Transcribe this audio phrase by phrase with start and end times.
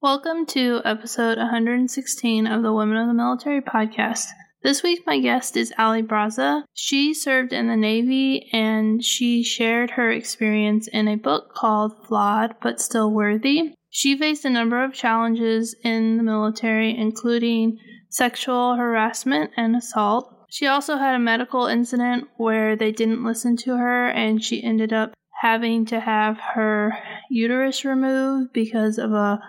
[0.00, 4.26] Welcome to episode 116 of the Women of the Military podcast.
[4.62, 6.62] This week, my guest is Ali Braza.
[6.72, 12.54] She served in the Navy and she shared her experience in a book called Flawed
[12.62, 13.74] but Still Worthy.
[13.90, 17.76] She faced a number of challenges in the military, including
[18.08, 20.32] sexual harassment and assault.
[20.48, 24.92] She also had a medical incident where they didn't listen to her and she ended
[24.92, 26.96] up having to have her
[27.30, 29.40] uterus removed because of a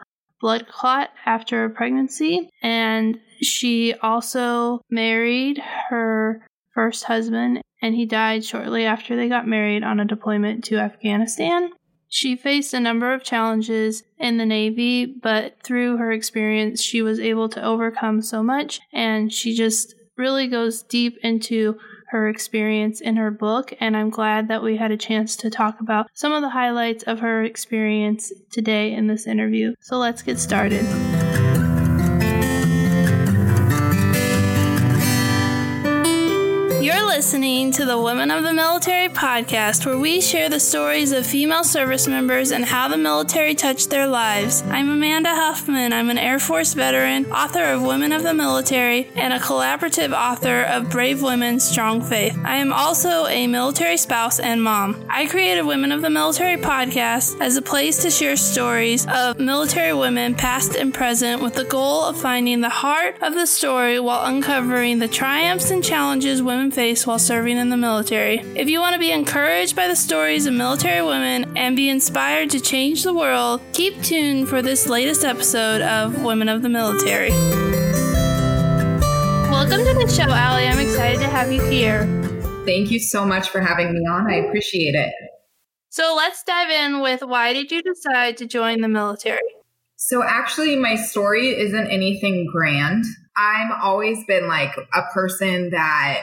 [0.42, 2.50] blood clot after a pregnancy.
[2.62, 9.84] And she also married her first husband, and he died shortly after they got married
[9.84, 11.72] on a deployment to Afghanistan.
[12.08, 17.20] She faced a number of challenges in the Navy, but through her experience, she was
[17.20, 21.78] able to overcome so much, and she just really goes deep into
[22.10, 25.80] her experience in her book, and I'm glad that we had a chance to talk
[25.80, 29.76] about some of the highlights of her experience today in this interview.
[29.80, 30.86] So let's get started.
[37.20, 41.66] Listening to the Women of the Military podcast, where we share the stories of female
[41.66, 44.64] service members and how the military touched their lives.
[44.70, 45.92] I'm Amanda Huffman.
[45.92, 50.62] I'm an Air Force veteran, author of Women of the Military, and a collaborative author
[50.62, 52.40] of Brave Women, Strong Faith.
[52.46, 55.06] I am also a military spouse and mom.
[55.10, 59.92] I created Women of the Military podcast as a place to share stories of military
[59.92, 64.26] women, past and present, with the goal of finding the heart of the story while
[64.26, 68.38] uncovering the triumphs and challenges women face while serving in the military.
[68.56, 72.52] If you want to be encouraged by the stories of military women and be inspired
[72.52, 77.32] to change the world, keep tuned for this latest episode of Women of the Military.
[79.50, 80.68] Welcome to the show, Ali.
[80.68, 82.06] I'm excited to have you here.
[82.68, 84.32] Thank you so much for having me on.
[84.32, 85.12] I appreciate it.
[85.90, 89.40] So let's dive in with why did you decide to join the military?
[89.96, 93.04] So, actually, my story isn't anything grand.
[93.36, 96.22] I've always been like a person that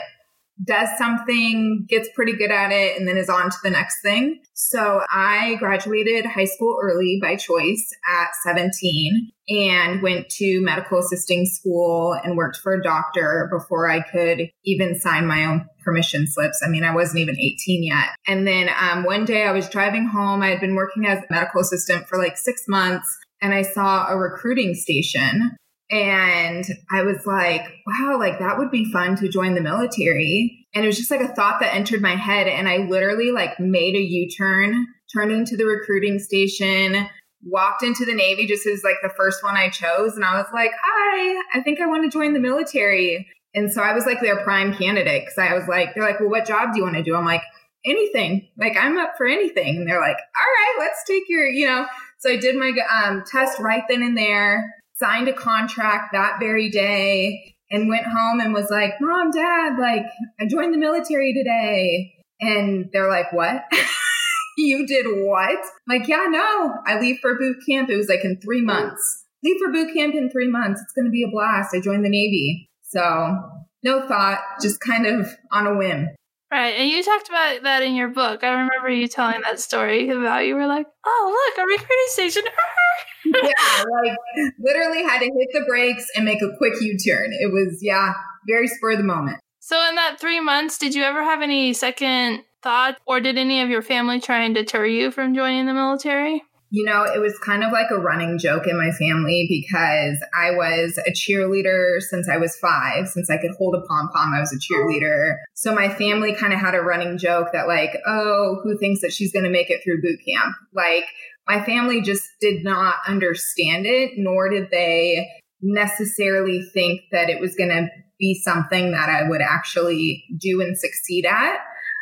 [0.64, 4.40] does something, gets pretty good at it, and then is on to the next thing.
[4.54, 11.46] So I graduated high school early by choice at 17 and went to medical assisting
[11.46, 16.62] school and worked for a doctor before I could even sign my own permission slips.
[16.66, 18.08] I mean, I wasn't even 18 yet.
[18.26, 20.42] And then um, one day I was driving home.
[20.42, 23.06] I had been working as a medical assistant for like six months
[23.40, 25.56] and I saw a recruiting station
[25.90, 30.66] and I was like, wow, like that would be fun to join the military.
[30.74, 32.48] And it was just like a thought that entered my head.
[32.48, 37.08] And I literally like made a U turn, turned into the recruiting station,
[37.44, 40.16] walked into the Navy just as like the first one I chose.
[40.16, 43.28] And I was like, hi, I think I want to join the military.
[43.54, 46.28] And so I was like their prime candidate because I was like, they're like, well,
[46.28, 47.14] what job do you want to do?
[47.14, 47.42] I'm like,
[47.86, 48.48] anything.
[48.58, 49.76] Like, I'm up for anything.
[49.76, 51.86] And they're like, all right, let's take your, you know.
[52.18, 52.72] So I did my
[53.04, 58.40] um, test right then and there signed a contract that very day and went home
[58.40, 60.04] and was like, Mom, Dad, like,
[60.40, 62.12] I joined the military today.
[62.40, 63.64] And they're like, What?
[64.58, 65.58] you did what?
[65.88, 67.90] Like, yeah, no, I leave for boot camp.
[67.90, 69.24] It was like in three months.
[69.42, 70.80] Leave for boot camp in three months.
[70.80, 71.74] It's going to be a blast.
[71.74, 72.68] I joined the Navy.
[72.82, 73.36] So,
[73.82, 76.08] no thought, just kind of on a whim.
[76.50, 76.74] Right.
[76.78, 78.44] And you talked about that in your book.
[78.44, 82.42] I remember you telling that story about you were like, oh, look, a recruiting station.
[83.24, 84.16] yeah, like
[84.60, 87.30] literally had to hit the brakes and make a quick U turn.
[87.32, 88.14] It was, yeah,
[88.46, 89.38] very spur of the moment.
[89.58, 93.62] So, in that three months, did you ever have any second thought, or did any
[93.62, 96.44] of your family try and deter you from joining the military?
[96.70, 100.50] You know, it was kind of like a running joke in my family because I
[100.50, 103.08] was a cheerleader since I was five.
[103.08, 105.36] Since I could hold a pom pom, I was a cheerleader.
[105.54, 109.12] So my family kind of had a running joke that, like, oh, who thinks that
[109.12, 110.56] she's going to make it through boot camp?
[110.74, 111.04] Like,
[111.48, 115.28] my family just did not understand it, nor did they
[115.62, 117.88] necessarily think that it was going to
[118.18, 121.58] be something that I would actually do and succeed at.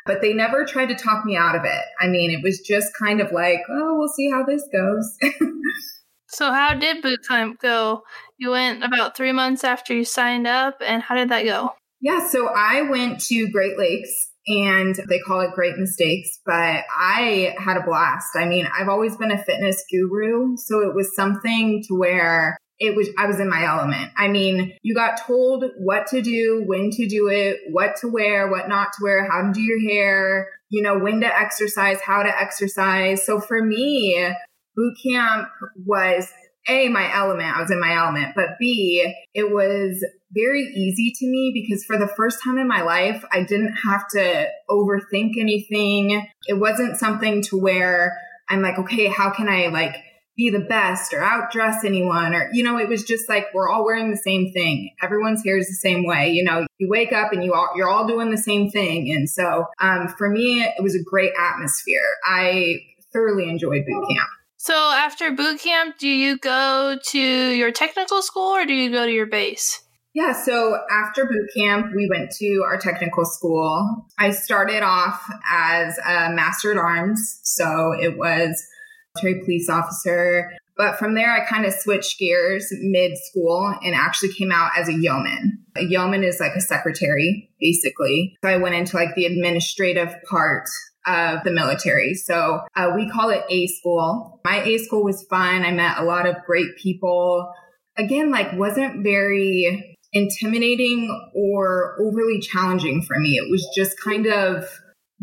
[0.06, 1.84] But they never tried to talk me out of it.
[2.00, 5.16] I mean, it was just kind of like, oh, we'll see how this goes.
[6.28, 8.02] so, how did boot camp go?
[8.36, 11.70] You went about three months after you signed up, and how did that go?
[12.00, 17.54] Yeah, so I went to Great Lakes and they call it great mistakes, but I
[17.58, 18.36] had a blast.
[18.36, 22.96] I mean, I've always been a fitness guru, so it was something to where it
[22.96, 24.10] was I was in my element.
[24.16, 28.50] I mean, you got told what to do, when to do it, what to wear,
[28.50, 32.22] what not to wear, how to do your hair, you know, when to exercise, how
[32.22, 33.24] to exercise.
[33.24, 34.34] So for me,
[34.74, 35.48] boot camp
[35.84, 36.32] was
[36.68, 37.56] a my element.
[37.56, 41.96] I was in my element, but B it was very easy to me because for
[41.96, 46.26] the first time in my life, I didn't have to overthink anything.
[46.46, 48.18] It wasn't something to where
[48.48, 49.96] I'm like, okay, how can I like
[50.36, 53.84] be the best or outdress anyone or, you know, it was just like we're all
[53.84, 54.90] wearing the same thing.
[55.02, 56.30] Everyone's hair is the same way.
[56.30, 59.12] You know, you wake up and you all, you're all doing the same thing.
[59.12, 62.06] And so um, for me, it was a great atmosphere.
[62.26, 62.80] I
[63.12, 64.28] thoroughly enjoyed boot camp.
[64.56, 69.04] So after boot camp, do you go to your technical school or do you go
[69.06, 69.82] to your base?
[70.14, 74.06] Yeah, so after boot camp, we went to our technical school.
[74.16, 78.64] I started off as a master at arms, so it was
[79.14, 80.52] military police officer.
[80.76, 84.88] But from there, I kind of switched gears mid school and actually came out as
[84.88, 85.60] a yeoman.
[85.76, 88.36] A yeoman is like a secretary, basically.
[88.44, 90.68] So I went into like the administrative part
[91.06, 92.14] of the military.
[92.14, 94.40] So uh, we call it A school.
[94.44, 95.64] My A school was fun.
[95.64, 97.52] I met a lot of great people.
[97.96, 103.36] Again, like wasn't very intimidating or overly challenging for me.
[103.36, 104.64] It was just kind of,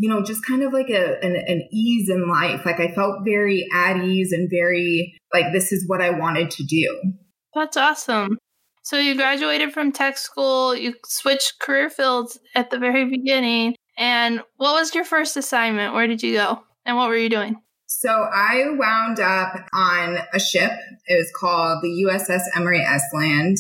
[0.02, 2.66] you know, just kind of like a, an, an ease in life.
[2.66, 6.64] Like I felt very at ease and very like this is what I wanted to
[6.64, 7.14] do.
[7.54, 8.40] That's awesome.
[8.82, 13.76] So you graduated from tech school, you switched career fields at the very beginning.
[13.96, 15.94] And what was your first assignment?
[15.94, 16.64] Where did you go?
[16.84, 17.62] And what were you doing?
[17.86, 20.72] So I wound up on a ship.
[21.06, 23.04] It was called the USS Emory S.
[23.14, 23.58] Land.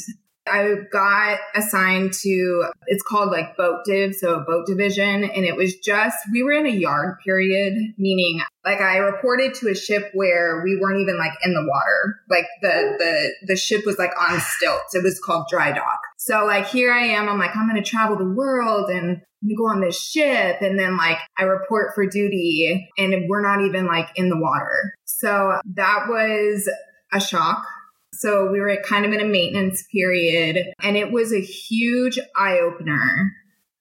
[0.51, 5.23] I got assigned to, it's called like boat div, so a boat division.
[5.23, 9.69] And it was just, we were in a yard period, meaning like I reported to
[9.69, 12.19] a ship where we weren't even like in the water.
[12.29, 14.93] Like the, the, the ship was like on stilts.
[14.93, 15.99] It was called dry dock.
[16.17, 19.55] So like here I am, I'm like, I'm going to travel the world and we
[19.55, 23.87] go on this ship and then like I report for duty and we're not even
[23.87, 24.93] like in the water.
[25.05, 26.69] So that was
[27.13, 27.65] a shock
[28.13, 32.59] so we were kind of in a maintenance period and it was a huge eye
[32.59, 33.31] opener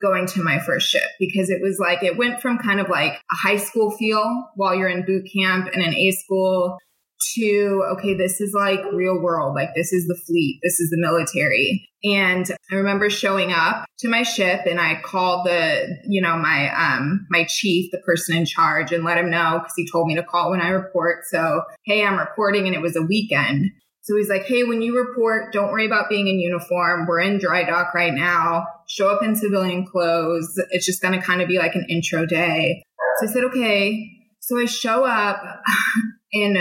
[0.01, 3.13] going to my first ship because it was like it went from kind of like
[3.13, 6.77] a high school feel while you're in boot camp and in A school
[7.35, 10.97] to okay this is like real world like this is the fleet this is the
[10.97, 11.87] military.
[12.03, 16.71] And i remember showing up to my ship and i called the you know my
[16.75, 20.15] um my chief the person in charge and let him know because he told me
[20.15, 21.25] to call when i report.
[21.29, 23.69] So hey i'm reporting and it was a weekend
[24.03, 27.05] so he's like, hey, when you report, don't worry about being in uniform.
[27.05, 28.65] We're in dry dock right now.
[28.87, 30.59] Show up in civilian clothes.
[30.71, 32.83] It's just going to kind of be like an intro day.
[33.19, 34.09] So I said, okay.
[34.39, 35.39] So I show up
[36.31, 36.57] in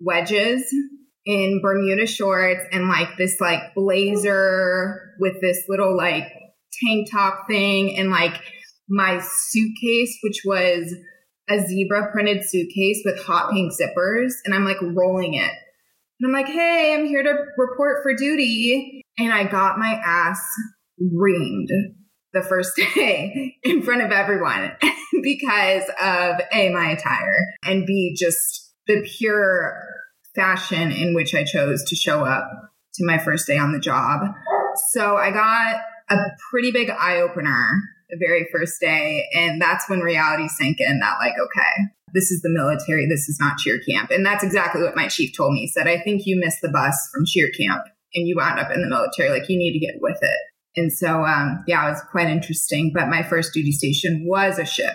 [0.00, 0.64] wedges,
[1.24, 6.30] in Bermuda shorts, and like this like blazer with this little like
[6.84, 8.38] tank top thing, and like
[8.86, 9.18] my
[9.48, 10.94] suitcase, which was
[11.48, 14.32] a zebra printed suitcase with hot pink zippers.
[14.44, 15.52] And I'm like rolling it
[16.20, 19.02] and I'm like, hey, I'm here to report for duty.
[19.18, 20.42] And I got my ass
[21.00, 21.68] reamed
[22.32, 24.72] the first day in front of everyone
[25.22, 29.74] because of A, my attire, and B, just the pure
[30.34, 32.48] fashion in which I chose to show up
[32.94, 34.20] to my first day on the job.
[34.90, 35.76] So I got
[36.10, 36.16] a
[36.50, 37.80] pretty big eye opener
[38.10, 39.24] the very first day.
[39.34, 43.38] And that's when reality sank in that, like, okay, this is the military, this is
[43.40, 44.10] not cheer camp.
[44.10, 45.60] And that's exactly what my chief told me.
[45.60, 48.70] He said, I think you missed the bus from cheer camp and you wound up
[48.70, 49.30] in the military.
[49.30, 50.38] Like you need to get with it.
[50.76, 52.92] And so, um, yeah, it was quite interesting.
[52.94, 54.94] But my first duty station was a ship.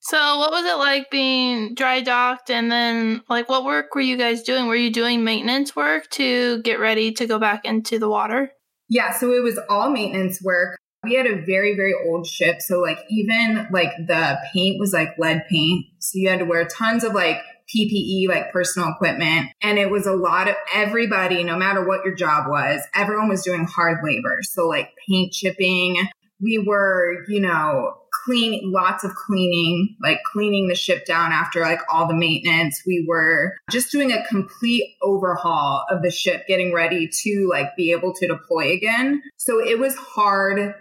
[0.00, 2.50] So, what was it like being dry docked?
[2.50, 4.66] And then, like, what work were you guys doing?
[4.66, 8.50] Were you doing maintenance work to get ready to go back into the water?
[8.88, 10.78] Yeah, so it was all maintenance work.
[11.04, 12.60] We had a very, very old ship.
[12.60, 15.86] So like even like the paint was like lead paint.
[15.98, 17.40] So you had to wear tons of like
[17.74, 19.50] PPE, like personal equipment.
[19.62, 23.42] And it was a lot of everybody, no matter what your job was, everyone was
[23.42, 24.38] doing hard labor.
[24.42, 26.08] So like paint chipping.
[26.40, 31.80] We were, you know, clean lots of cleaning, like cleaning the ship down after like
[31.92, 32.82] all the maintenance.
[32.86, 37.92] We were just doing a complete overhaul of the ship, getting ready to like be
[37.92, 39.22] able to deploy again.
[39.36, 40.74] So it was hard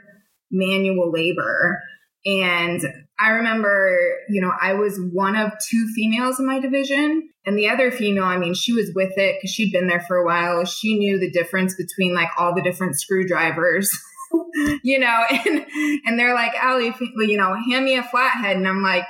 [0.52, 1.82] manual labor.
[2.26, 2.82] And
[3.20, 3.98] I remember,
[4.30, 7.30] you know, I was one of two females in my division.
[7.46, 10.18] And the other female, I mean, she was with it because she'd been there for
[10.18, 10.66] a while.
[10.66, 13.90] She knew the difference between like all the different screwdrivers,
[14.84, 15.66] you know, and,
[16.06, 18.58] and they're like, Allie, you know, hand me a flathead.
[18.58, 19.06] And I'm like,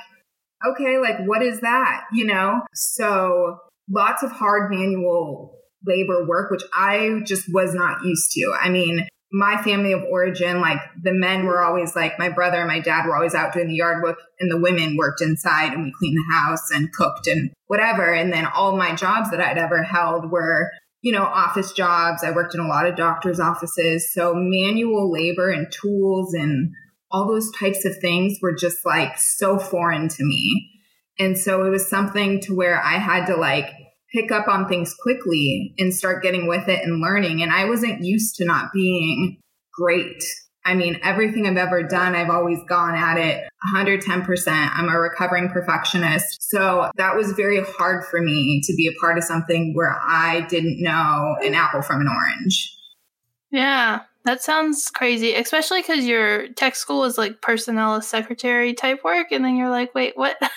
[0.66, 2.04] okay, like, what is that?
[2.12, 2.62] You know?
[2.74, 3.58] So
[3.90, 8.54] lots of hard manual labor work, which I just was not used to.
[8.60, 12.68] I mean, my family of origin, like the men were always like my brother and
[12.68, 15.84] my dad were always out doing the yard work, and the women worked inside and
[15.84, 18.12] we cleaned the house and cooked and whatever.
[18.12, 20.70] And then all my jobs that I'd ever held were,
[21.02, 22.24] you know, office jobs.
[22.24, 24.10] I worked in a lot of doctors' offices.
[24.12, 26.72] So manual labor and tools and
[27.10, 30.70] all those types of things were just like so foreign to me.
[31.18, 33.70] And so it was something to where I had to like
[34.12, 37.42] pick up on things quickly and start getting with it and learning.
[37.42, 39.38] And I wasn't used to not being
[39.72, 40.22] great.
[40.64, 44.48] I mean, everything I've ever done, I've always gone at it 110%.
[44.48, 46.42] I'm a recovering perfectionist.
[46.50, 50.46] So that was very hard for me to be a part of something where I
[50.48, 52.74] didn't know an apple from an orange.
[53.50, 59.28] Yeah, that sounds crazy, especially because your tech school is like personnel secretary type work.
[59.32, 60.36] And then you're like, wait, what?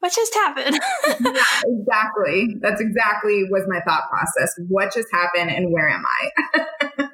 [0.00, 0.78] what just happened?
[1.06, 2.56] yeah, exactly.
[2.60, 4.52] That's exactly was my thought process.
[4.68, 7.08] What just happened and where am I?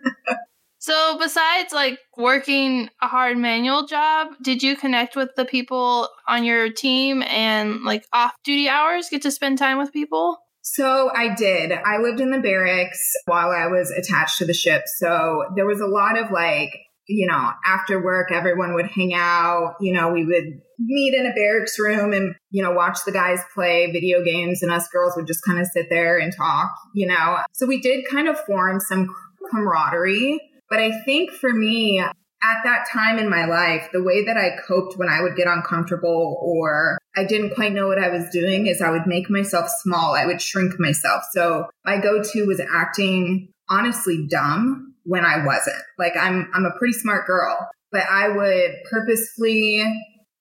[0.78, 6.44] so besides like working a hard manual job, did you connect with the people on
[6.44, 10.38] your team and like off duty hours get to spend time with people?
[10.62, 11.72] So I did.
[11.72, 14.84] I lived in the barracks while I was attached to the ship.
[14.96, 16.70] So there was a lot of like
[17.06, 19.74] you know, after work, everyone would hang out.
[19.80, 23.40] You know, we would meet in a barracks room and, you know, watch the guys
[23.54, 27.06] play video games and us girls would just kind of sit there and talk, you
[27.06, 27.38] know.
[27.52, 29.14] So we did kind of form some
[29.50, 30.40] camaraderie.
[30.70, 34.56] But I think for me, at that time in my life, the way that I
[34.66, 38.66] coped when I would get uncomfortable or I didn't quite know what I was doing
[38.66, 40.14] is I would make myself small.
[40.14, 41.22] I would shrink myself.
[41.32, 45.82] So my go to was acting honestly dumb when I wasn't.
[45.98, 49.84] Like I'm I'm a pretty smart girl, but I would purposefully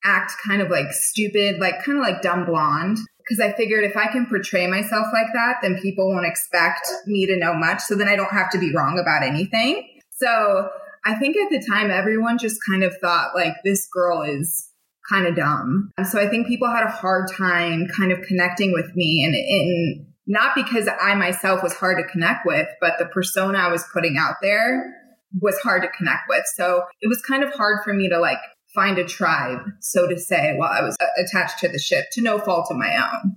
[0.04, 3.96] act kind of like stupid, like kind of like dumb blonde because I figured if
[3.96, 7.82] I can portray myself like that, then people won't expect me to know much.
[7.82, 9.88] So then I don't have to be wrong about anything.
[10.12, 10.70] So
[11.06, 14.70] I think at the time, everyone just kind of thought like this girl is
[15.10, 15.92] kind of dumb.
[16.10, 20.13] So I think people had a hard time kind of connecting with me and, and
[20.26, 24.18] not because I myself was hard to connect with, but the persona I was putting
[24.18, 24.94] out there
[25.42, 26.44] was hard to connect with.
[26.56, 28.40] So it was kind of hard for me to like
[28.74, 32.22] find a tribe, so to say, while I was uh, attached to the ship to
[32.22, 33.36] no fault of my own.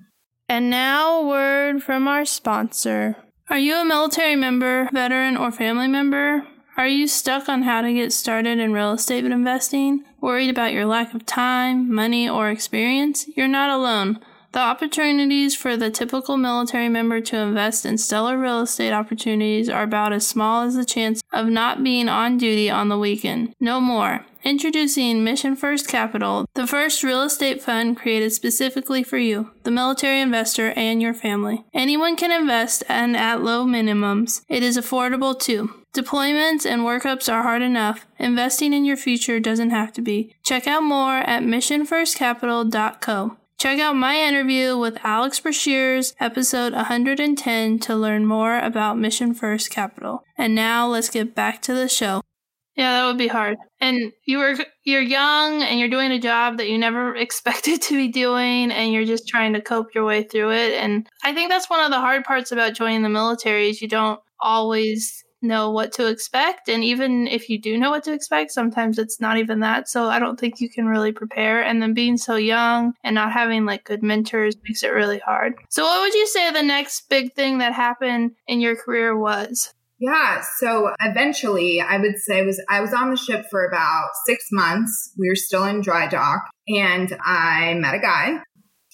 [0.49, 3.17] And now, a word from our sponsor.
[3.49, 6.47] Are you a military member, veteran, or family member?
[6.77, 10.05] Are you stuck on how to get started in real estate investing?
[10.21, 13.27] Worried about your lack of time, money, or experience?
[13.37, 14.21] You're not alone.
[14.57, 19.83] The opportunities for the typical military member to invest in stellar real estate opportunities are
[19.83, 23.53] about as small as the chance of not being on duty on the weekend.
[23.61, 24.25] No more.
[24.45, 30.23] Introducing Mission First Capital, the first real estate fund created specifically for you, the military
[30.23, 31.67] investor, and your family.
[31.75, 34.41] Anyone can invest and at low minimums.
[34.49, 35.71] It is affordable too.
[35.95, 38.07] Deployments and workups are hard enough.
[38.19, 40.35] Investing in your future doesn't have to be.
[40.43, 43.37] Check out more at missionfirstcapital.co.
[43.59, 49.71] Check out my interview with Alex Brashears, episode 110, to learn more about Mission First
[49.71, 50.23] Capital.
[50.37, 52.21] And now let's get back to the show.
[52.77, 53.57] Yeah, that would be hard.
[53.81, 57.95] And you were you're young and you're doing a job that you never expected to
[57.95, 60.75] be doing and you're just trying to cope your way through it.
[60.75, 63.89] And I think that's one of the hard parts about joining the military is you
[63.89, 66.69] don't always know what to expect.
[66.69, 69.89] And even if you do know what to expect, sometimes it's not even that.
[69.89, 71.63] So I don't think you can really prepare.
[71.63, 75.55] And then being so young and not having like good mentors makes it really hard.
[75.71, 79.73] So, what would you say the next big thing that happened in your career was?
[79.99, 84.45] Yeah, so eventually I would say was I was on the ship for about 6
[84.53, 85.13] months.
[85.19, 88.41] We were still in dry dock and I met a guy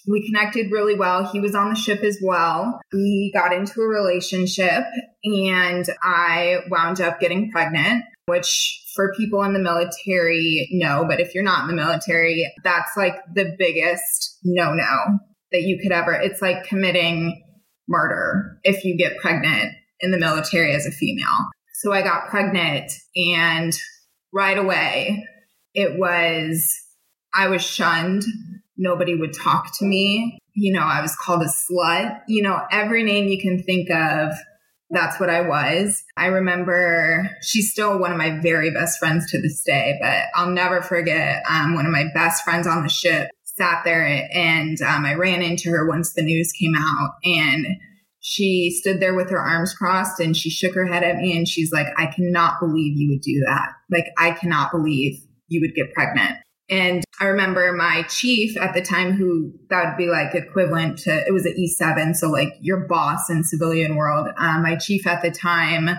[0.07, 1.31] we connected really well.
[1.31, 2.81] He was on the ship as well.
[2.93, 4.85] We got into a relationship
[5.25, 11.05] and I wound up getting pregnant, which for people in the military, no.
[11.09, 15.19] But if you're not in the military, that's like the biggest no no
[15.53, 16.13] that you could ever.
[16.13, 17.43] It's like committing
[17.89, 21.51] murder if you get pregnant in the military as a female.
[21.75, 23.73] So I got pregnant and
[24.33, 25.27] right away
[25.75, 26.71] it was,
[27.35, 28.25] I was shunned
[28.77, 30.39] Nobody would talk to me.
[30.55, 32.21] You know, I was called a slut.
[32.29, 34.35] You know, every name you can think of,
[34.91, 36.05] that's what I was.
[36.17, 40.51] I remember she's still one of my very best friends to this day, but I'll
[40.51, 45.05] never forget um, one of my best friends on the ship sat there and um,
[45.05, 47.67] I ran into her once the news came out and
[48.21, 51.49] she stood there with her arms crossed and she shook her head at me and
[51.49, 53.71] she's like, I cannot believe you would do that.
[53.91, 56.37] Like, I cannot believe you would get pregnant.
[56.69, 61.11] And I remember my chief at the time, who that would be like equivalent to,
[61.27, 62.15] it was an E7.
[62.17, 64.29] So like your boss in civilian world.
[64.37, 65.91] Um, my chief at the time,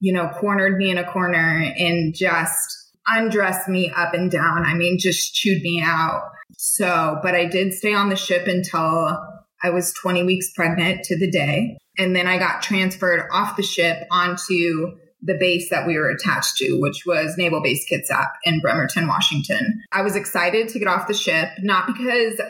[0.00, 4.64] you know, cornered me in a corner and just undressed me up and down.
[4.64, 6.22] I mean, just chewed me out.
[6.58, 9.18] So, but I did stay on the ship until
[9.62, 11.78] I was 20 weeks pregnant to the day.
[11.98, 16.56] And then I got transferred off the ship onto the base that we were attached
[16.58, 19.82] to, which was Naval Base Kitsap in Bremerton, Washington.
[19.92, 22.40] I was excited to get off the ship, not because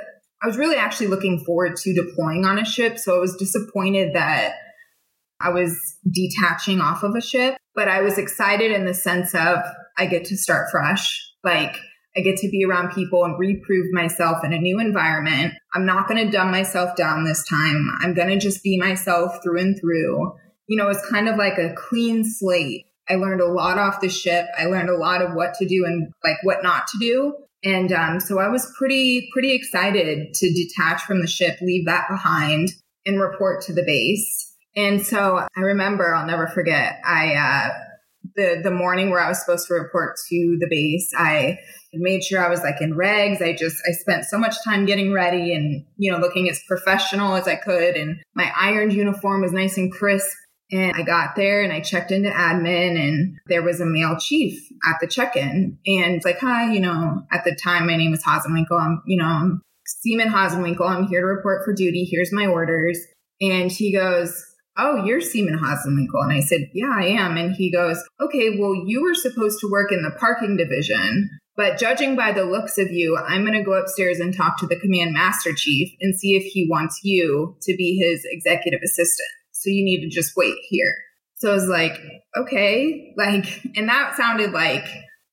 [0.42, 2.98] I was really actually looking forward to deploying on a ship.
[2.98, 4.52] So I was disappointed that
[5.40, 9.58] I was detaching off of a ship, but I was excited in the sense of
[9.98, 11.22] I get to start fresh.
[11.42, 11.76] Like
[12.16, 15.54] I get to be around people and reprove myself in a new environment.
[15.74, 17.90] I'm not going to dumb myself down this time.
[18.00, 20.34] I'm going to just be myself through and through.
[20.66, 22.86] You know, it's kind of like a clean slate.
[23.08, 24.46] I learned a lot off the ship.
[24.58, 27.34] I learned a lot of what to do and like what not to do.
[27.62, 32.08] And um, so I was pretty, pretty excited to detach from the ship, leave that
[32.08, 32.68] behind
[33.04, 34.54] and report to the base.
[34.74, 37.68] And so I remember, I'll never forget, I, uh,
[38.34, 41.58] the, the morning where I was supposed to report to the base, I
[41.94, 43.40] made sure I was like in regs.
[43.40, 47.36] I just, I spent so much time getting ready and, you know, looking as professional
[47.36, 47.96] as I could.
[47.96, 50.36] And my ironed uniform was nice and crisp.
[50.72, 54.58] And I got there and I checked into admin and there was a male chief
[54.88, 55.78] at the check-in.
[55.86, 58.80] And it's like, hi, you know, at the time my name was Hasenwinkle.
[58.80, 60.88] I'm, you know, I'm Seaman Hasenwinkle.
[60.88, 62.04] I'm here to report for duty.
[62.10, 62.98] Here's my orders.
[63.40, 64.44] And he goes,
[64.78, 66.22] Oh, you're Seaman Hasenwinkle.
[66.22, 67.36] And I said, Yeah, I am.
[67.36, 71.30] And he goes, Okay, well, you were supposed to work in the parking division.
[71.56, 74.66] But judging by the looks of you, I'm going to go upstairs and talk to
[74.66, 79.28] the command master chief and see if he wants you to be his executive assistant.
[79.60, 80.94] So you need to just wait here.
[81.36, 81.98] So I was like,
[82.36, 83.46] okay, like,
[83.76, 84.84] and that sounded like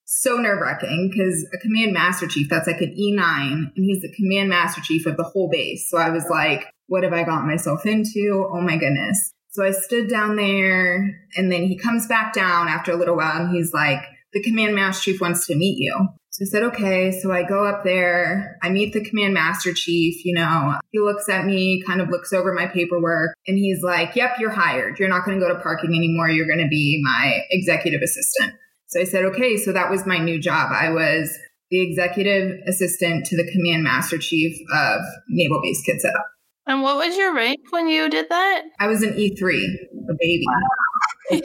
[0.06, 4.14] so nerve wracking because a command master chief, that's like an E9, and he's the
[4.16, 5.90] command master chief of the whole base.
[5.90, 8.48] So I was like, what have I got myself into?
[8.52, 9.34] Oh my goodness.
[9.52, 13.42] So I stood down there, and then he comes back down after a little while,
[13.42, 14.00] and he's like,
[14.34, 16.10] the command master chief wants to meet you.
[16.34, 17.12] So I said, okay.
[17.12, 18.58] So I go up there.
[18.64, 20.26] I meet the command master chief.
[20.26, 24.16] You know, he looks at me, kind of looks over my paperwork, and he's like,
[24.16, 24.98] yep, you're hired.
[24.98, 26.30] You're not going to go to parking anymore.
[26.30, 28.54] You're going to be my executive assistant.
[28.88, 29.58] So I said, okay.
[29.58, 30.72] So that was my new job.
[30.72, 31.32] I was
[31.70, 36.20] the executive assistant to the command master chief of Naval Base Kitsap.
[36.66, 38.64] And what was your rank when you did that?
[38.80, 40.46] I was an E3, a baby.
[40.48, 40.83] Wow.
[41.32, 41.42] so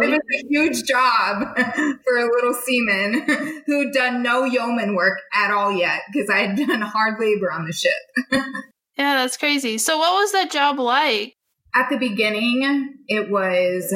[0.00, 3.26] it was a huge job for a little seaman
[3.66, 7.66] who'd done no yeoman work at all yet because I had done hard labor on
[7.66, 7.92] the ship.
[8.96, 9.78] yeah, that's crazy.
[9.78, 11.34] So, what was that job like?
[11.74, 13.92] At the beginning, it was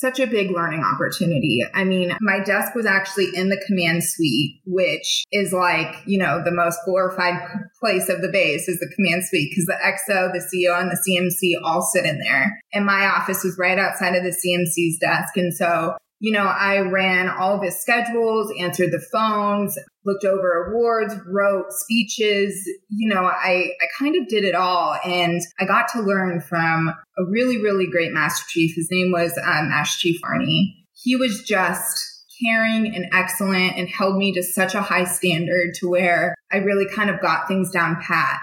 [0.00, 1.60] such a big learning opportunity.
[1.74, 6.42] I mean, my desk was actually in the command suite, which is like, you know,
[6.44, 7.40] the most glorified
[7.80, 11.02] place of the base is the command suite because the XO, the CO, and the
[11.06, 12.60] CMC all sit in there.
[12.72, 15.36] And my office was right outside of the CMC's desk.
[15.36, 20.66] And so you know, I ran all of his schedules, answered the phones, looked over
[20.66, 22.64] awards, wrote speeches.
[22.88, 24.96] You know, I, I kind of did it all.
[25.04, 28.72] And I got to learn from a really, really great Master Chief.
[28.76, 30.74] His name was um, Master Chief Arnie.
[30.92, 32.00] He was just
[32.40, 36.86] caring and excellent and held me to such a high standard to where I really
[36.86, 38.38] kind of got things down pat.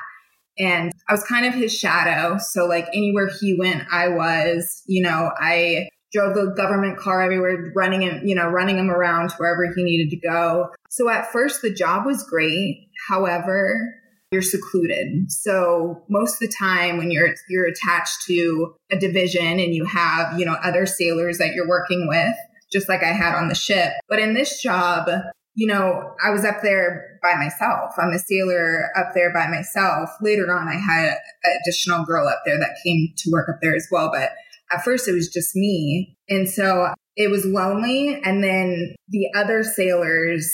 [0.58, 2.40] And I was kind of his shadow.
[2.40, 7.72] So, like, anywhere he went, I was, you know, I drove the government car everywhere,
[7.76, 10.70] running him, you know, running him around wherever he needed to go.
[10.90, 12.90] So at first the job was great.
[13.08, 13.96] However,
[14.32, 15.32] you're secluded.
[15.32, 20.40] So most of the time when you're you're attached to a division and you have,
[20.40, 22.36] you know, other sailors that you're working with,
[22.72, 23.94] just like I had on the ship.
[24.08, 25.10] But in this job,
[25.56, 27.94] you know, I was up there by myself.
[27.98, 30.10] I'm a sailor up there by myself.
[30.22, 33.76] Later on I had an additional girl up there that came to work up there
[33.76, 34.30] as well, but
[34.72, 36.18] at first it was just me.
[36.30, 38.20] And so it was lonely.
[38.24, 40.52] And then the other sailors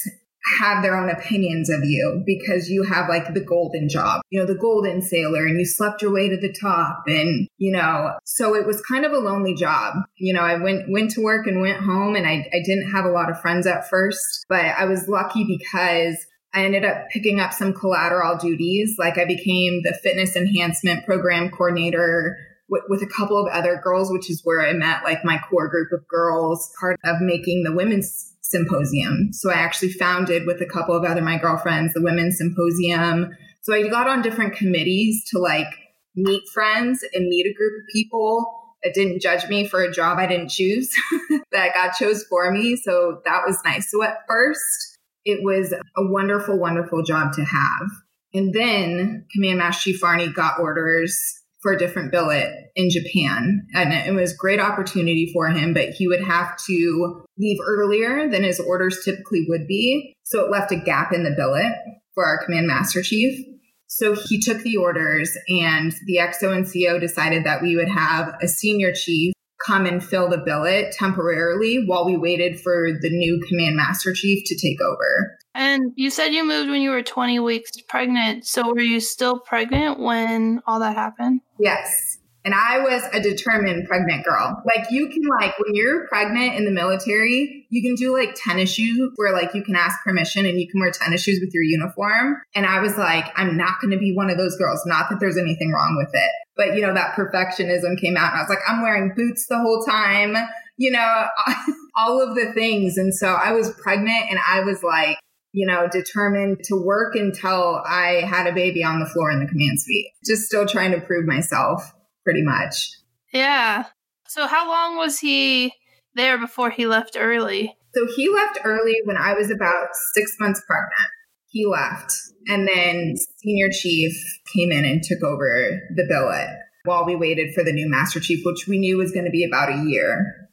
[0.60, 4.46] have their own opinions of you because you have like the golden job, you know,
[4.46, 7.04] the golden sailor and you slept your way to the top.
[7.08, 9.96] And, you know, so it was kind of a lonely job.
[10.18, 13.06] You know, I went, went to work and went home and I, I didn't have
[13.06, 16.18] a lot of friends at first, but I was lucky because
[16.54, 18.96] I ended up picking up some collateral duties.
[19.00, 22.38] Like I became the fitness enhancement program coordinator
[22.70, 25.70] with, with a couple of other girls, which is where I met like my core
[25.70, 29.30] group of girls, part of making the women's symposium.
[29.34, 33.36] So I actually founded with a couple of other my girlfriends the women's symposium.
[33.62, 35.68] So I got on different committees to like
[36.16, 38.46] meet friends and meet a group of people
[38.84, 40.92] that didn't judge me for a job I didn't choose
[41.52, 42.76] that God chose for me.
[42.76, 43.90] So that was nice.
[43.90, 47.90] So at first, it was a wonderful, wonderful job to have.
[48.34, 51.18] And then Command Master Chief Arnie got orders
[51.66, 53.66] for a different billet in Japan.
[53.74, 58.44] And it was great opportunity for him, but he would have to leave earlier than
[58.44, 60.14] his orders typically would be.
[60.26, 61.74] So it left a gap in the billet
[62.14, 63.44] for our command master chief.
[63.88, 68.36] So he took the orders and the XO and CO decided that we would have
[68.44, 69.34] a senior chief
[69.66, 74.44] come and fill the billet temporarily while we waited for the new command master chief
[74.46, 75.36] to take over.
[75.56, 78.46] And you said you moved when you were 20 weeks pregnant.
[78.46, 81.42] So were you still pregnant when all that happened?
[81.60, 82.18] Yes.
[82.44, 84.62] And I was a determined pregnant girl.
[84.68, 88.72] Like you can like when you're pregnant in the military, you can do like tennis
[88.72, 91.64] shoes where like you can ask permission and you can wear tennis shoes with your
[91.64, 92.36] uniform.
[92.54, 94.84] And I was like, I'm not going to be one of those girls.
[94.86, 98.40] Not that there's anything wrong with it, but you know that perfectionism came out and
[98.40, 100.36] I was like, I'm wearing boots the whole time.
[100.78, 101.26] You know,
[101.98, 102.98] all of the things.
[102.98, 105.18] And so I was pregnant and I was like,
[105.56, 109.48] you know, determined to work until I had a baby on the floor in the
[109.48, 110.08] command suite.
[110.26, 111.94] Just still trying to prove myself
[112.26, 112.92] pretty much.
[113.32, 113.86] Yeah.
[114.28, 115.72] So how long was he
[116.14, 117.74] there before he left early?
[117.94, 121.10] So he left early when I was about six months pregnant.
[121.48, 122.12] He left.
[122.50, 124.14] And then senior chief
[124.54, 126.50] came in and took over the billet
[126.84, 129.46] while we waited for the new master chief, which we knew was going to be
[129.46, 130.45] about a year.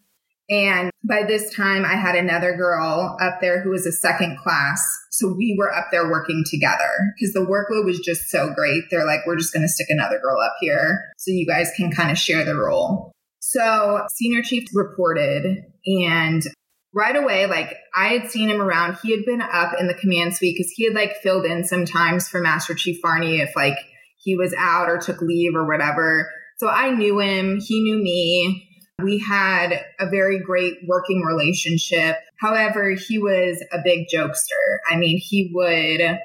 [0.50, 4.82] And by this time, I had another girl up there who was a second class.
[5.10, 8.84] So we were up there working together because the workload was just so great.
[8.90, 11.92] They're like, we're just going to stick another girl up here so you guys can
[11.92, 13.12] kind of share the role.
[13.40, 16.42] So senior chief reported and
[16.94, 18.98] right away, like I had seen him around.
[19.02, 22.28] He had been up in the command suite because he had like filled in sometimes
[22.28, 23.78] for Master Chief Farney if like
[24.18, 26.30] he was out or took leave or whatever.
[26.58, 27.58] So I knew him.
[27.60, 28.68] He knew me
[29.02, 32.16] we had a very great working relationship.
[32.40, 34.78] However, he was a big jokester.
[34.90, 36.18] I mean, he would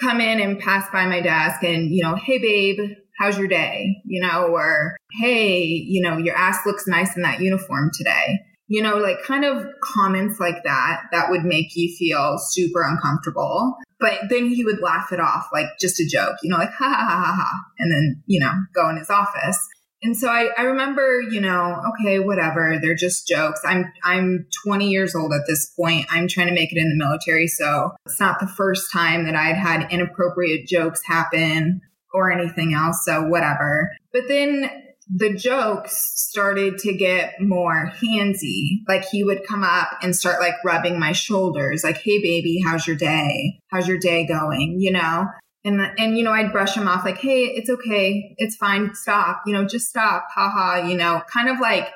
[0.00, 2.78] come in and pass by my desk and, you know, hey, babe,
[3.18, 3.96] how's your day?
[4.04, 8.40] You know, or hey, you know, your ass looks nice in that uniform today.
[8.66, 13.76] You know, like kind of comments like that that would make you feel super uncomfortable.
[14.00, 16.88] But then he would laugh it off like just a joke, you know, like ha
[16.88, 19.58] ha ha ha ha, and then, you know, go in his office.
[20.04, 22.78] And so I, I remember, you know, okay, whatever.
[22.80, 23.62] They're just jokes.
[23.64, 26.06] I'm I'm 20 years old at this point.
[26.10, 29.34] I'm trying to make it in the military, so it's not the first time that
[29.34, 31.80] I'd had inappropriate jokes happen
[32.12, 33.02] or anything else.
[33.06, 33.90] So whatever.
[34.12, 34.70] But then
[35.08, 38.80] the jokes started to get more handsy.
[38.86, 42.86] Like he would come up and start like rubbing my shoulders, like, hey, baby, how's
[42.86, 43.60] your day?
[43.68, 44.76] How's your day going?
[44.78, 45.28] You know?
[45.64, 48.34] And, and, you know, I'd brush him off like, Hey, it's okay.
[48.36, 48.94] It's fine.
[48.94, 50.26] Stop, you know, just stop.
[50.34, 51.88] Haha, you know, kind of like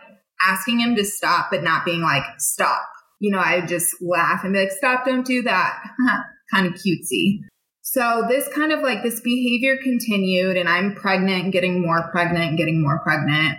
[0.47, 2.89] asking him to stop, but not being like, stop.
[3.21, 5.79] You know, I would just laugh and be like, stop, don't do that.
[6.53, 7.41] kind of cutesy.
[7.83, 12.51] So this kind of like this behavior continued and I'm pregnant and getting more pregnant
[12.51, 13.59] and getting more pregnant.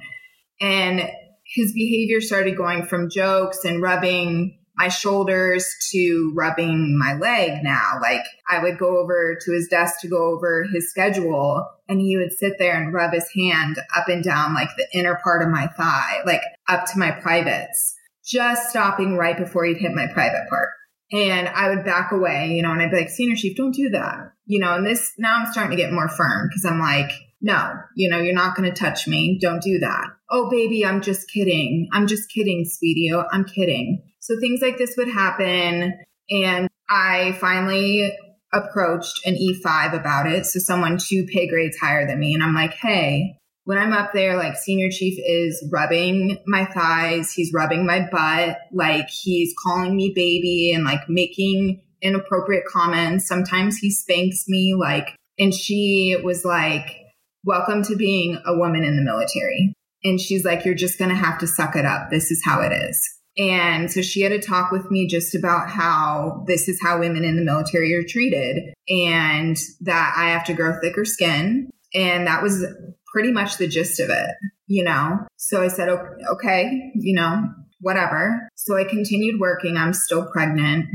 [0.62, 1.10] And
[1.46, 8.00] his behavior started going from jokes and rubbing my shoulders to rubbing my leg now.
[8.02, 12.16] Like I would go over to his desk to go over his schedule and he
[12.16, 15.50] would sit there and rub his hand up and down like the inner part of
[15.50, 17.94] my thigh, like up to my privates,
[18.26, 20.70] just stopping right before he'd hit my private part.
[21.12, 23.90] And I would back away, you know, and I'd be like, senior chief, don't do
[23.90, 24.32] that.
[24.46, 27.12] You know, and this now I'm starting to get more firm because I'm like,
[27.42, 29.38] no, you know, you're not going to touch me.
[29.42, 30.08] Don't do that.
[30.30, 31.90] Oh, baby, I'm just kidding.
[31.92, 33.12] I'm just kidding, sweetie.
[33.14, 34.04] Oh, I'm kidding.
[34.30, 35.98] So things like this would happen.
[36.30, 38.16] And I finally
[38.54, 40.46] approached an E5 about it.
[40.46, 42.36] So someone two pay grades higher than me.
[42.36, 47.32] And I'm like, hey, when I'm up there, like senior chief is rubbing my thighs,
[47.32, 53.28] he's rubbing my butt, like he's calling me baby and like making inappropriate comments.
[53.28, 56.88] Sometimes he spanks me, like, and she was like,
[57.44, 59.74] welcome to being a woman in the military.
[60.04, 62.12] And she's like, you're just going to have to suck it up.
[62.12, 63.19] This is how it is.
[63.40, 67.24] And so she had a talk with me just about how this is how women
[67.24, 71.70] in the military are treated and that I have to grow thicker skin.
[71.94, 72.66] And that was
[73.14, 74.36] pretty much the gist of it,
[74.68, 75.20] you know?
[75.38, 77.44] So I said, okay, you know,
[77.80, 78.50] whatever.
[78.56, 79.78] So I continued working.
[79.78, 80.88] I'm still pregnant.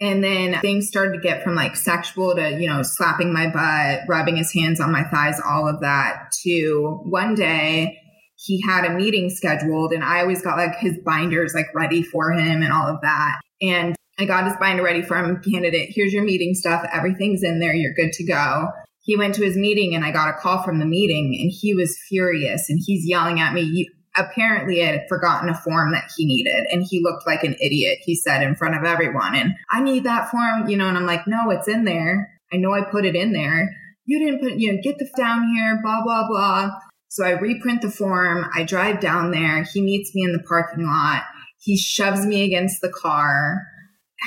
[0.00, 4.08] And then things started to get from like sexual to, you know, slapping my butt,
[4.08, 8.00] rubbing his hands on my thighs, all of that to one day
[8.44, 12.32] he had a meeting scheduled and I always got like his binders like ready for
[12.32, 13.40] him and all of that.
[13.62, 15.90] And I got his binder ready for him, candidate.
[15.92, 16.86] Here's your meeting stuff.
[16.92, 17.74] Everything's in there.
[17.74, 18.68] You're good to go.
[19.00, 21.74] He went to his meeting and I got a call from the meeting and he
[21.74, 26.24] was furious and he's yelling at me apparently I had forgotten a form that he
[26.24, 29.34] needed and he looked like an idiot, he said in front of everyone.
[29.34, 32.30] And I need that form, you know, and I'm like, no, it's in there.
[32.52, 33.74] I know I put it in there.
[34.04, 36.70] You didn't put, you know, get the down here, blah, blah, blah.
[37.14, 38.50] So I reprint the form.
[38.56, 39.62] I drive down there.
[39.72, 41.22] He meets me in the parking lot.
[41.60, 43.62] He shoves me against the car,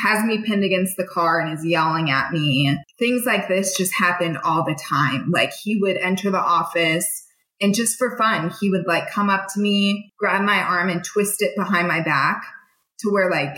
[0.06, 2.78] has me pinned against the car and is yelling at me.
[2.98, 5.30] Things like this just happened all the time.
[5.34, 7.26] Like he would enter the office
[7.60, 11.04] and just for fun, he would like come up to me, grab my arm and
[11.04, 12.42] twist it behind my back
[13.00, 13.58] to where like,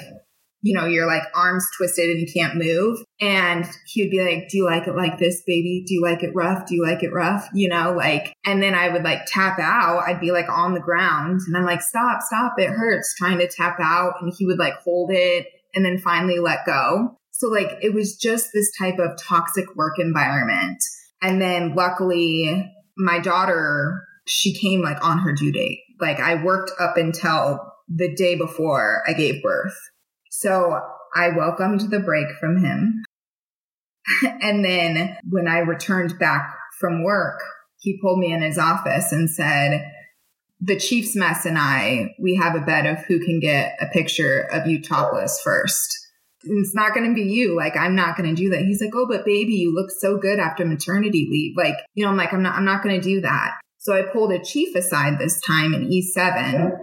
[0.63, 2.97] you know, your like arms twisted and you can't move.
[3.21, 5.83] And he would be like, Do you like it like this, baby?
[5.85, 6.67] Do you like it rough?
[6.67, 7.49] Do you like it rough?
[7.53, 10.03] You know, like, and then I would like tap out.
[10.07, 12.53] I'd be like on the ground and I'm like, Stop, stop.
[12.57, 14.15] It hurts trying to tap out.
[14.21, 17.17] And he would like hold it and then finally let go.
[17.31, 20.81] So like it was just this type of toxic work environment.
[21.21, 25.79] And then luckily my daughter, she came like on her due date.
[25.99, 29.77] Like I worked up until the day before I gave birth.
[30.29, 30.79] So
[31.15, 33.03] I welcomed the break from him.
[34.41, 37.39] and then when I returned back from work,
[37.79, 39.85] he pulled me in his office and said,
[40.61, 44.41] the chief's mess and I, we have a bet of who can get a picture
[44.51, 45.97] of you topless first.
[46.43, 47.55] It's not going to be you.
[47.55, 48.61] Like, I'm not going to do that.
[48.61, 51.55] He's like, Oh, but baby, you look so good after maternity leave.
[51.57, 53.59] Like, you know, I'm like, I'm not, I'm not going to do that.
[53.77, 56.77] So I pulled a chief aside this time in E7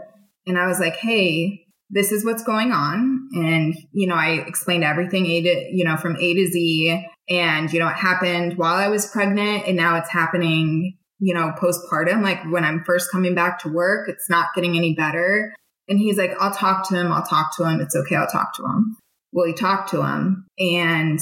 [0.46, 3.28] and I was like, Hey, this is what's going on.
[3.32, 7.06] And, you know, I explained everything A to, you know, from A to Z.
[7.28, 11.52] And, you know, it happened while I was pregnant and now it's happening, you know,
[11.60, 12.22] postpartum.
[12.22, 15.52] Like when I'm first coming back to work, it's not getting any better.
[15.88, 17.12] And he's like, I'll talk to him.
[17.12, 17.80] I'll talk to him.
[17.80, 18.16] It's okay.
[18.16, 18.96] I'll talk to him.
[19.32, 21.20] Well, he talked to him and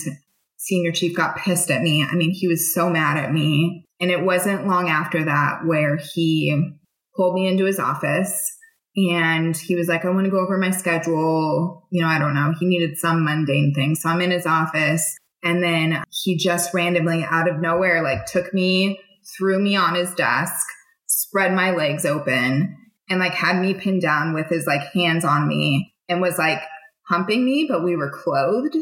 [0.59, 2.05] senior chief got pissed at me.
[2.05, 3.85] I mean, he was so mad at me.
[4.01, 6.73] And it wasn't long after that where he
[7.17, 8.51] pulled me into his office
[8.97, 11.87] and he was like, I want to go over my schedule.
[11.91, 12.55] You know, I don't know.
[12.59, 13.95] He needed some mundane thing.
[13.95, 15.17] So I'm in his office.
[15.45, 18.99] And then he just randomly out of nowhere, like took me,
[19.37, 20.67] threw me on his desk,
[21.07, 22.77] spread my legs open,
[23.11, 26.63] and like had me pinned down with his like hands on me and was like
[27.09, 28.77] humping me, but we were clothed.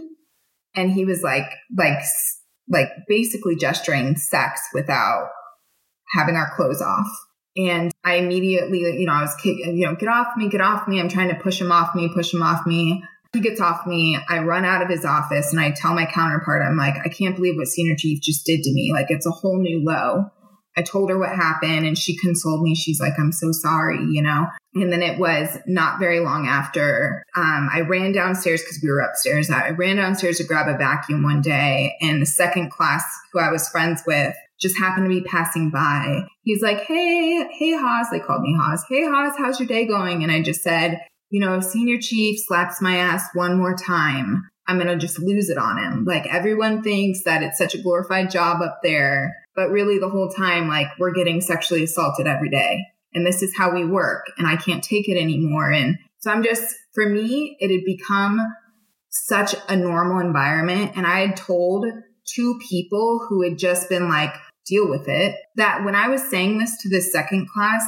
[0.74, 2.02] And he was like, like,
[2.68, 5.28] like basically gesturing sex without
[6.14, 7.08] having our clothes off.
[7.56, 11.00] And I immediately, you know, I was, you know, get off me, get off me.
[11.00, 13.04] I'm trying to push him off me, push him off me.
[13.32, 14.18] He gets off me.
[14.28, 17.34] I run out of his office and I tell my counterpart, I'm like, I can't
[17.34, 18.92] believe what senior chief just did to me.
[18.92, 20.26] Like it's a whole new low.
[20.76, 22.74] I told her what happened and she consoled me.
[22.74, 24.46] She's like, I'm so sorry, you know?
[24.74, 29.00] And then it was not very long after um, I ran downstairs because we were
[29.00, 29.50] upstairs.
[29.50, 33.50] I ran downstairs to grab a vacuum one day, and the second class who I
[33.50, 36.24] was friends with just happened to be passing by.
[36.44, 38.08] He's like, Hey, hey, Haas.
[38.10, 38.84] They called me Haas.
[38.88, 40.22] Hey, Haas, how's your day going?
[40.22, 41.00] And I just said,
[41.32, 45.48] You know, Senior Chief slaps my ass one more time, I'm going to just lose
[45.48, 46.04] it on him.
[46.04, 50.28] Like everyone thinks that it's such a glorified job up there, but really the whole
[50.28, 52.84] time, like we're getting sexually assaulted every day.
[53.14, 54.26] And this is how we work.
[54.36, 55.72] And I can't take it anymore.
[55.72, 58.38] And so I'm just, for me, it had become
[59.08, 60.92] such a normal environment.
[60.96, 61.86] And I had told
[62.26, 64.34] two people who had just been like,
[64.66, 67.82] deal with it, that when I was saying this to the second class,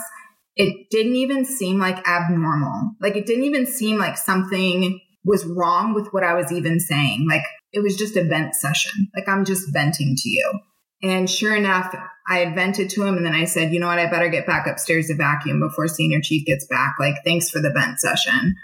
[0.57, 2.93] it didn't even seem like abnormal.
[3.01, 7.27] Like it didn't even seem like something was wrong with what I was even saying.
[7.29, 9.09] Like it was just a vent session.
[9.17, 10.61] Like I'm just venting to you.
[11.03, 11.95] And sure enough,
[12.29, 13.99] I had vented to him and then I said, you know what?
[13.99, 16.95] I better get back upstairs to vacuum before senior chief gets back.
[16.99, 18.55] Like, thanks for the vent session.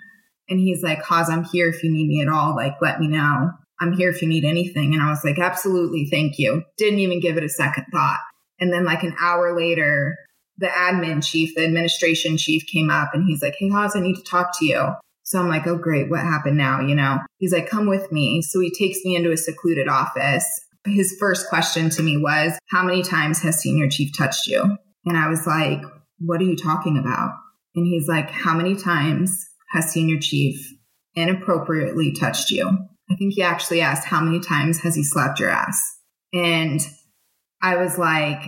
[0.48, 2.56] And he's like, Haas, I'm here if you need me at all.
[2.56, 3.50] Like, let me know.
[3.80, 4.94] I'm here if you need anything.
[4.94, 6.08] And I was like, absolutely.
[6.10, 6.62] Thank you.
[6.78, 8.20] Didn't even give it a second thought.
[8.58, 10.16] And then like an hour later,
[10.60, 14.16] the admin chief, the administration chief came up and he's like, Hey, Haas, I need
[14.16, 14.92] to talk to you.
[15.24, 16.10] So I'm like, oh, great.
[16.10, 16.80] What happened now?
[16.80, 18.42] You know, he's like, come with me.
[18.42, 20.44] So he takes me into a secluded office.
[20.84, 24.76] His first question to me was, how many times has senior chief touched you?
[25.06, 25.82] And I was like,
[26.18, 27.30] what are you talking about?
[27.76, 30.68] And he's like, how many times has senior chief
[31.14, 32.68] inappropriately touched you?
[33.08, 35.80] I think he actually asked, how many times has he slapped your ass?
[36.32, 36.80] And
[37.62, 38.40] I was like,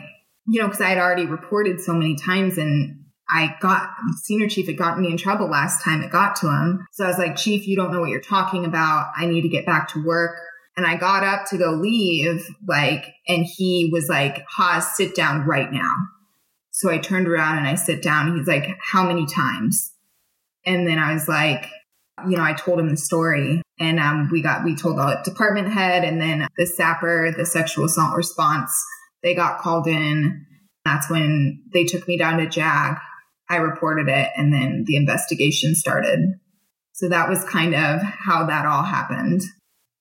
[0.46, 3.90] you know, because I had already reported so many times and I got
[4.22, 6.86] senior chief had gotten me in trouble last time it got to him.
[6.92, 9.12] So I was like, Chief, you don't know what you're talking about.
[9.16, 10.36] I need to get back to work.
[10.76, 15.46] And I got up to go leave, like, and he was like, Haas, sit down
[15.46, 15.94] right now.
[16.70, 18.36] So I turned around and I sit down.
[18.36, 19.92] He's like, How many times?
[20.64, 21.66] And then I was like,
[22.28, 25.68] you know, I told him the story and um, we got, we told the department
[25.68, 28.72] head and then the SAPR, the sexual assault response,
[29.22, 30.46] they got called in.
[30.84, 32.98] That's when they took me down to JAG
[33.52, 36.20] I reported it and then the investigation started.
[36.92, 39.42] So that was kind of how that all happened.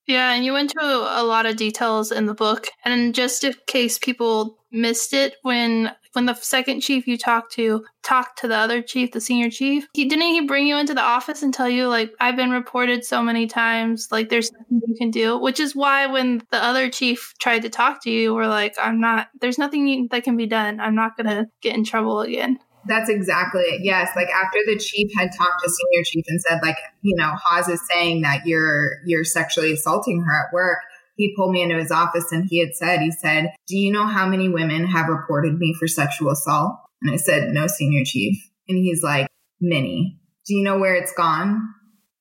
[0.06, 2.68] Yeah, and you went to a lot of details in the book.
[2.84, 7.84] And just in case people missed it, when when the second chief you talked to
[8.02, 11.02] talked to the other chief, the senior chief, he didn't he bring you into the
[11.02, 14.94] office and tell you like I've been reported so many times, like there's nothing you
[14.96, 15.38] can do.
[15.38, 19.00] Which is why when the other chief tried to talk to you, we're like, I'm
[19.00, 19.28] not.
[19.40, 20.80] There's nothing that can be done.
[20.80, 22.58] I'm not gonna get in trouble again.
[22.86, 23.82] That's exactly it.
[23.84, 24.10] Yes.
[24.16, 27.68] Like after the chief had talked to senior chief and said, like, you know, Haas
[27.68, 30.78] is saying that you're you're sexually assaulting her at work.
[31.14, 34.06] He pulled me into his office and he had said, he said, Do you know
[34.06, 36.76] how many women have reported me for sexual assault?
[37.02, 38.36] And I said, No, senior chief.
[38.68, 39.28] And he's like,
[39.60, 40.18] Many.
[40.46, 41.60] Do you know where it's gone?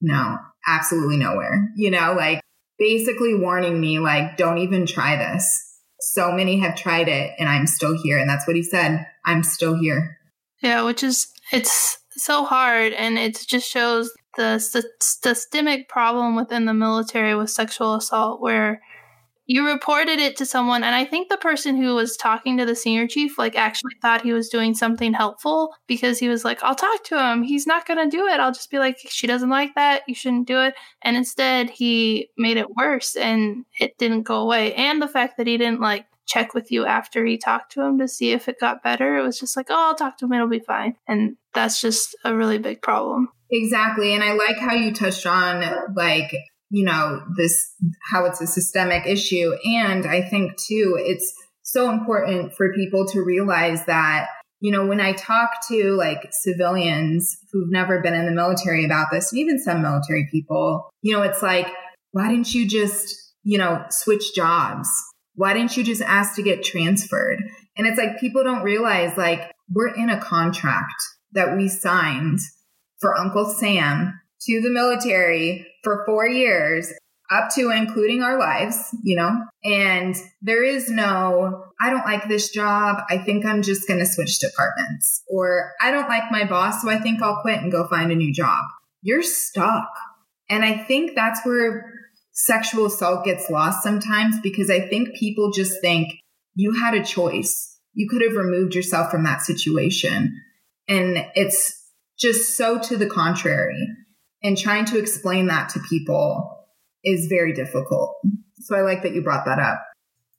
[0.02, 1.70] No, absolutely nowhere.
[1.76, 2.42] You know, like
[2.78, 5.68] basically warning me, like, don't even try this.
[6.00, 8.18] So many have tried it and I'm still here.
[8.18, 9.06] And that's what he said.
[9.26, 10.18] I'm still here.
[10.62, 12.94] Yeah, which is, it's so hard.
[12.94, 18.82] And it just shows the st- systemic problem within the military with sexual assault where
[19.52, 22.76] you reported it to someone and i think the person who was talking to the
[22.76, 26.76] senior chief like actually thought he was doing something helpful because he was like i'll
[26.76, 27.44] talk to him.
[27.44, 28.40] He's not going to do it.
[28.40, 30.04] I'll just be like she doesn't like that.
[30.08, 34.74] You shouldn't do it and instead he made it worse and it didn't go away.
[34.76, 37.98] And the fact that he didn't like check with you after he talked to him
[38.00, 40.34] to see if it got better it was just like oh i'll talk to him.
[40.34, 40.96] It'll be fine.
[41.08, 44.14] And that's just a really big problem Exactly.
[44.14, 46.32] And I like how you touched on like,
[46.70, 47.74] you know, this,
[48.12, 49.54] how it's a systemic issue.
[49.66, 51.34] And I think too, it's
[51.64, 54.28] so important for people to realize that,
[54.62, 59.08] you know, when I talk to like civilians who've never been in the military about
[59.12, 61.68] this, and even some military people, you know, it's like,
[62.12, 64.88] why didn't you just, you know, switch jobs?
[65.36, 67.40] Why didn't you just ask to get transferred?
[67.78, 70.94] And it's like people don't realize like we're in a contract
[71.34, 72.40] that we signed
[73.02, 76.94] for Uncle Sam to the military for four years,
[77.32, 79.42] up to including our lives, you know?
[79.64, 83.04] And there is no, I don't like this job.
[83.10, 85.24] I think I'm just going to switch departments.
[85.30, 88.16] Or I don't like my boss, so I think I'll quit and go find a
[88.16, 88.66] new job.
[89.02, 89.90] You're stuck.
[90.50, 91.92] And I think that's where
[92.34, 96.10] sexual assault gets lost sometimes because I think people just think
[96.56, 97.80] you had a choice.
[97.94, 100.38] You could have removed yourself from that situation.
[100.88, 101.81] And it's
[102.22, 103.88] just so to the contrary.
[104.44, 106.66] And trying to explain that to people
[107.04, 108.16] is very difficult.
[108.60, 109.84] So I like that you brought that up.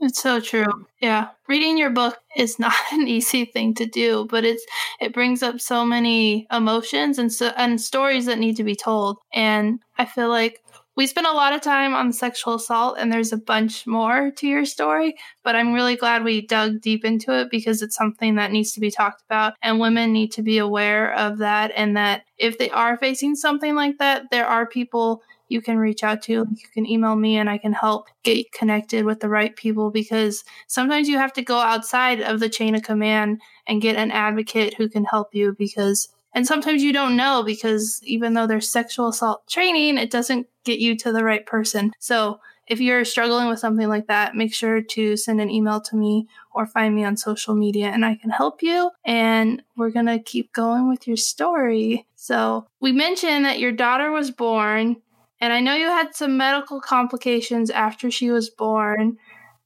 [0.01, 0.87] It's so true.
[1.01, 1.29] Yeah.
[1.47, 4.65] Reading your book is not an easy thing to do, but it's
[5.01, 9.19] it brings up so many emotions and so and stories that need to be told.
[9.33, 10.61] And I feel like
[10.95, 14.47] we spent a lot of time on sexual assault and there's a bunch more to
[14.47, 18.53] your story but i'm really glad we dug deep into it because it's something that
[18.53, 22.23] needs to be talked about and women need to be aware of that and that
[22.39, 26.33] if they are facing something like that there are people you can reach out to.
[26.33, 30.45] You can email me and i can help get connected with the right people because
[30.67, 34.75] sometimes you have to go outside of the chain of command and get an advocate
[34.75, 39.09] who can help you because and sometimes you don't know because even though there's sexual
[39.09, 41.93] assault training, it doesn't get you to the right person.
[41.99, 45.97] So if you're struggling with something like that, make sure to send an email to
[45.97, 48.91] me or find me on social media and I can help you.
[49.05, 52.07] And we're going to keep going with your story.
[52.15, 54.97] So we mentioned that your daughter was born,
[55.41, 59.19] and I know you had some medical complications after she was born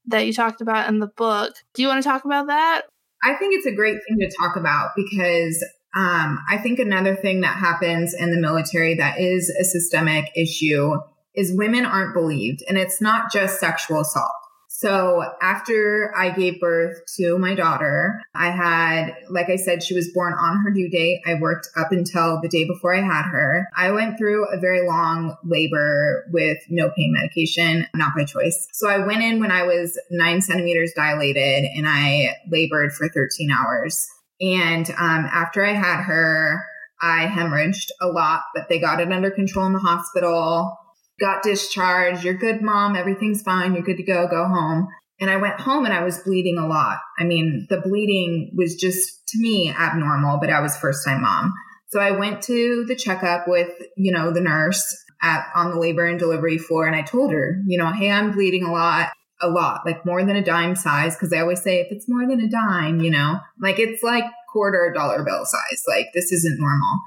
[0.06, 1.54] that you talked about in the book.
[1.74, 2.82] Do you want to talk about that?
[3.22, 5.62] I think it's a great thing to talk about because
[5.96, 10.96] um, I think another thing that happens in the military that is a systemic issue
[11.34, 14.32] is women aren't believed, and it's not just sexual assault.
[14.68, 20.12] So after I gave birth to my daughter, I had, like I said, she was
[20.12, 21.22] born on her due date.
[21.26, 23.66] I worked up until the day before I had her.
[23.74, 28.68] I went through a very long labor with no pain medication, not by choice.
[28.74, 33.50] So I went in when I was nine centimeters dilated and I labored for 13
[33.50, 34.06] hours.
[34.40, 36.62] And um, after I had her,
[37.00, 40.76] I hemorrhaged a lot, but they got it under control in the hospital,
[41.20, 42.24] got discharged.
[42.24, 42.96] You're good, mom.
[42.96, 43.74] Everything's fine.
[43.74, 44.26] You're good to go.
[44.28, 44.88] Go home.
[45.18, 46.98] And I went home and I was bleeding a lot.
[47.18, 51.54] I mean, the bleeding was just to me abnormal, but I was first time mom.
[51.88, 54.84] So I went to the checkup with, you know, the nurse
[55.22, 58.32] at on the labor and delivery floor and I told her, you know, hey, I'm
[58.32, 59.08] bleeding a lot
[59.40, 61.16] a lot, like more than a dime size.
[61.16, 64.24] Cause I always say if it's more than a dime, you know, like it's like
[64.52, 65.82] quarter dollar bill size.
[65.88, 67.00] Like this isn't normal.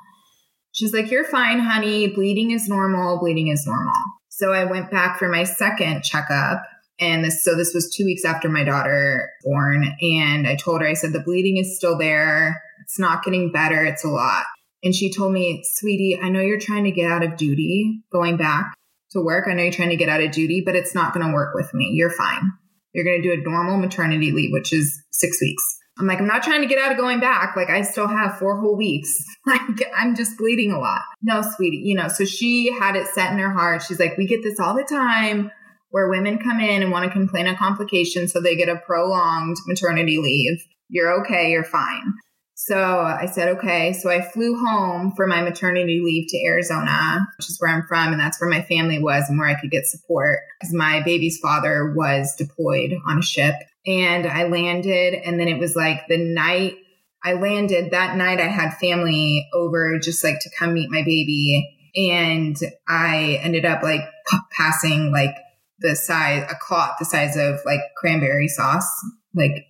[0.71, 2.07] She's like, you're fine, honey.
[2.07, 3.19] Bleeding is normal.
[3.19, 3.95] Bleeding is normal.
[4.29, 6.61] So I went back for my second checkup.
[7.01, 9.95] And this, so this was two weeks after my daughter born.
[10.01, 12.61] And I told her, I said, the bleeding is still there.
[12.81, 13.83] It's not getting better.
[13.85, 14.45] It's a lot.
[14.83, 18.37] And she told me, sweetie, I know you're trying to get out of duty going
[18.37, 18.73] back
[19.11, 19.45] to work.
[19.47, 21.53] I know you're trying to get out of duty, but it's not going to work
[21.53, 21.91] with me.
[21.93, 22.51] You're fine.
[22.93, 25.63] You're going to do a normal maternity leave, which is six weeks.
[25.99, 27.55] I'm like, I'm not trying to get out of going back.
[27.55, 29.17] Like, I still have four whole weeks.
[29.45, 29.61] Like,
[29.97, 31.01] I'm just bleeding a lot.
[31.23, 33.81] No, sweetie, you know, so she had it set in her heart.
[33.81, 35.49] She's like, we get this all the time
[35.89, 38.31] where women come in and want to complain of complications.
[38.31, 40.63] So they get a prolonged maternity leave.
[40.87, 41.49] You're okay.
[41.49, 42.13] You're fine.
[42.61, 43.93] So I said, okay.
[43.93, 48.11] So I flew home for my maternity leave to Arizona, which is where I'm from.
[48.11, 51.37] And that's where my family was and where I could get support because my baby's
[51.37, 53.55] father was deployed on a ship.
[53.87, 56.75] And I landed, and then it was like the night
[57.23, 61.65] I landed that night, I had family over just like to come meet my baby.
[61.95, 62.57] And
[62.89, 65.35] I ended up like p- passing like
[65.79, 68.89] the size, a clot the size of like cranberry sauce,
[69.33, 69.65] like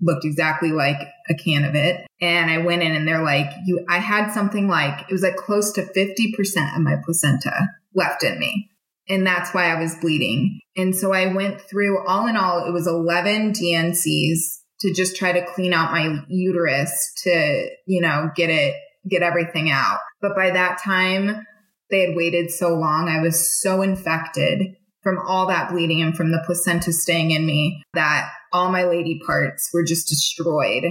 [0.00, 0.98] looked exactly like
[1.28, 2.06] a can of it.
[2.20, 5.36] And I went in and they're like, you, I had something like, it was like
[5.36, 7.52] close to 50% of my placenta
[7.94, 8.70] left in me.
[9.08, 10.60] And that's why I was bleeding.
[10.76, 15.32] And so I went through all in all, it was 11 D&Cs to just try
[15.32, 18.74] to clean out my uterus to, you know, get it,
[19.08, 19.98] get everything out.
[20.22, 21.44] But by that time,
[21.90, 23.08] they had waited so long.
[23.08, 27.82] I was so infected from all that bleeding and from the placenta staying in me
[27.94, 30.84] that all my lady parts were just destroyed.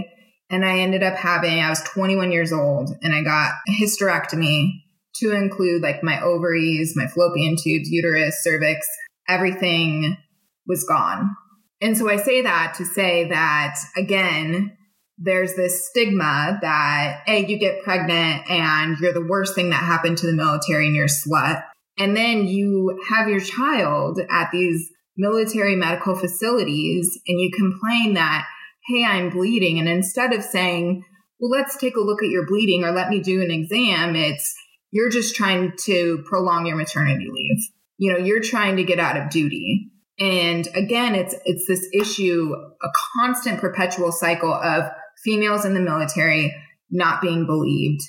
[0.50, 4.82] And I ended up having, I was 21 years old and I got a hysterectomy
[5.16, 8.88] to include like my ovaries, my fallopian tubes, uterus, cervix,
[9.28, 10.18] everything
[10.66, 11.36] was gone.
[11.82, 14.76] And so I say that to say that again,
[15.18, 20.18] there's this stigma that, hey, you get pregnant and you're the worst thing that happened
[20.20, 21.64] to the military and you're a slut.
[21.98, 24.90] And then you have your child at these
[25.20, 28.46] military medical facilities and you complain that,
[28.88, 29.78] hey, I'm bleeding.
[29.78, 31.04] And instead of saying,
[31.40, 34.56] well, let's take a look at your bleeding or let me do an exam, it's
[34.92, 37.60] you're just trying to prolong your maternity leave.
[37.98, 39.92] You know, you're trying to get out of duty.
[40.20, 44.90] And again, it's it's this issue, a constant perpetual cycle of
[45.24, 46.54] females in the military
[46.90, 48.02] not being believed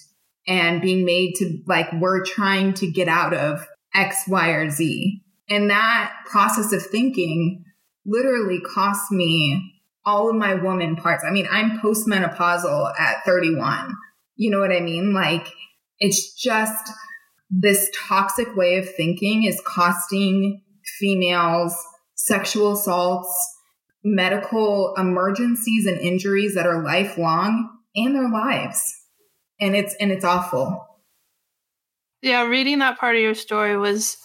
[0.46, 5.22] and being made to like we're trying to get out of X, Y, or Z.
[5.50, 7.64] And that process of thinking
[8.06, 9.74] literally cost me
[10.06, 11.24] all of my woman parts.
[11.26, 13.94] I mean, I'm postmenopausal at 31.
[14.36, 15.12] You know what I mean?
[15.12, 15.48] Like,
[15.98, 16.90] it's just
[17.50, 20.62] this toxic way of thinking is costing
[20.98, 21.76] females
[22.14, 23.32] sexual assaults,
[24.04, 28.82] medical emergencies and injuries that are lifelong and their lives.
[29.60, 30.86] And it's and it's awful.
[32.22, 34.16] Yeah, reading that part of your story was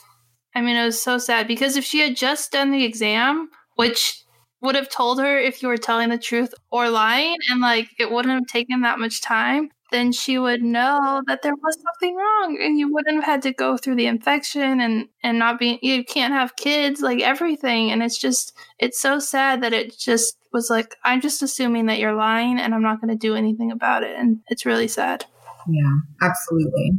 [0.55, 4.23] I mean, it was so sad because if she had just done the exam, which
[4.61, 8.09] would have told her if you were telling the truth or lying, and like it
[8.09, 12.57] wouldn't have taken that much time, then she would know that there was something wrong
[12.61, 16.03] and you wouldn't have had to go through the infection and and not be you
[16.03, 17.91] can't have kids like everything.
[17.91, 21.99] And it's just it's so sad that it just was like i'm just assuming that
[21.99, 24.15] you're lying and i'm not going to do anything about it.
[24.17, 25.25] And it's really sad.
[25.67, 26.93] Yeah absolutely.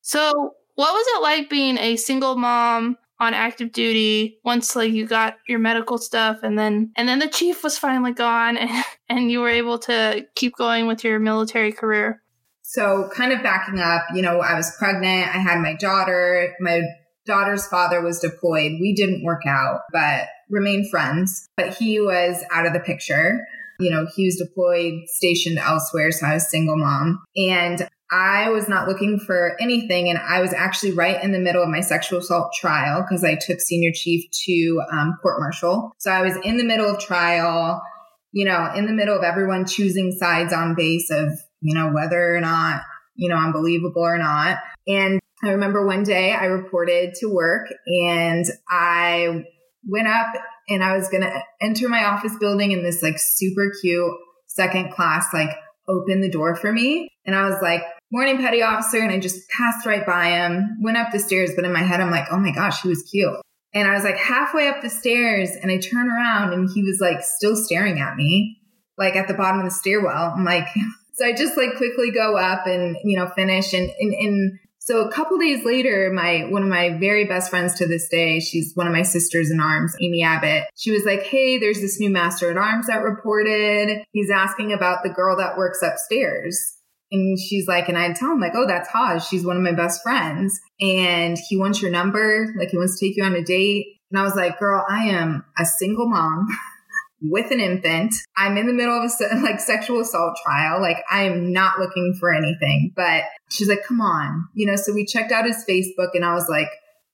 [0.00, 5.06] So what was it like being a single mom on active duty once like you
[5.06, 9.30] got your medical stuff and then and then the chief was finally gone and, and
[9.30, 12.20] you were able to keep going with your military career?
[12.62, 16.82] So kind of backing up you know i was pregnant i had my daughter my
[17.26, 22.66] daughter's father was deployed we didn't work out but remained friends but he was out
[22.66, 23.40] of the picture.
[23.80, 27.22] You know he was deployed stationed elsewhere so i was single mom.
[27.36, 30.08] And I was not looking for anything.
[30.08, 33.34] And I was actually right in the middle of my sexual assault trial because I
[33.34, 35.92] took senior chief to um, court martial.
[35.98, 37.82] So I was in the middle of trial,
[38.30, 41.28] you know, in the middle of everyone choosing sides on base of,
[41.60, 42.82] you know, whether or not,
[43.16, 44.58] you know, I'm believable or not.
[44.86, 49.44] And I remember one day I reported to work and I
[49.88, 50.28] went up
[50.68, 54.12] and I was going to enter my office building and this like super cute
[54.46, 55.50] second class, like
[55.88, 57.10] opened the door for me.
[57.26, 58.98] And I was like, morning petty officer.
[58.98, 61.52] And I just passed right by him, went up the stairs.
[61.54, 63.36] But in my head, I'm like, oh my gosh, he was cute.
[63.74, 66.98] And I was like halfway up the stairs and I turn around and he was
[67.00, 68.58] like still staring at me,
[68.96, 70.32] like at the bottom of the stairwell.
[70.36, 70.68] I'm like,
[71.14, 73.72] so I just like quickly go up and, you know, finish.
[73.72, 77.72] And, and, and so a couple days later, my one of my very best friends
[77.76, 80.64] to this day, she's one of my sisters in arms, Amy Abbott.
[80.76, 84.04] She was like, "Hey, there's this new master at arms that reported.
[84.12, 86.73] He's asking about the girl that works upstairs."
[87.14, 89.24] And she's like, and I tell him like, "Oh, that's Haj.
[89.24, 92.52] She's one of my best friends, and he wants your number.
[92.58, 95.06] Like, he wants to take you on a date." And I was like, "Girl, I
[95.06, 96.48] am a single mom."
[97.26, 98.14] with an infant.
[98.36, 100.80] I'm in the middle of a like sexual assault trial.
[100.80, 104.92] Like I am not looking for anything, but she's like, come on, you know, so
[104.92, 106.68] we checked out his Facebook and I was like,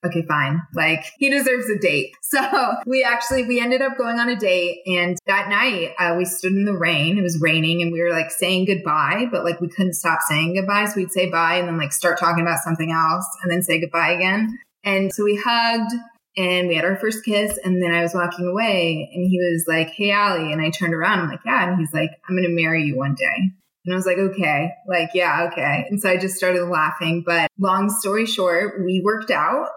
[0.04, 0.62] okay, fine.
[0.74, 2.14] Like he deserves a date.
[2.30, 6.24] So we actually, we ended up going on a date and that night uh, we
[6.24, 7.18] stood in the rain.
[7.18, 10.54] It was raining and we were like saying goodbye, but like we couldn't stop saying
[10.54, 10.84] goodbye.
[10.84, 13.80] So we'd say bye and then like start talking about something else and then say
[13.80, 14.60] goodbye again.
[14.84, 15.92] And so we hugged
[16.36, 19.64] and we had our first kiss and then I was walking away and he was
[19.66, 20.52] like, Hey, Allie.
[20.52, 21.18] And I turned around.
[21.18, 21.68] I'm like, yeah.
[21.68, 23.50] And he's like, I'm going to marry you one day.
[23.86, 25.86] And I was like, okay, like, yeah, okay.
[25.90, 27.24] And so I just started laughing.
[27.26, 29.68] But long story short, we worked out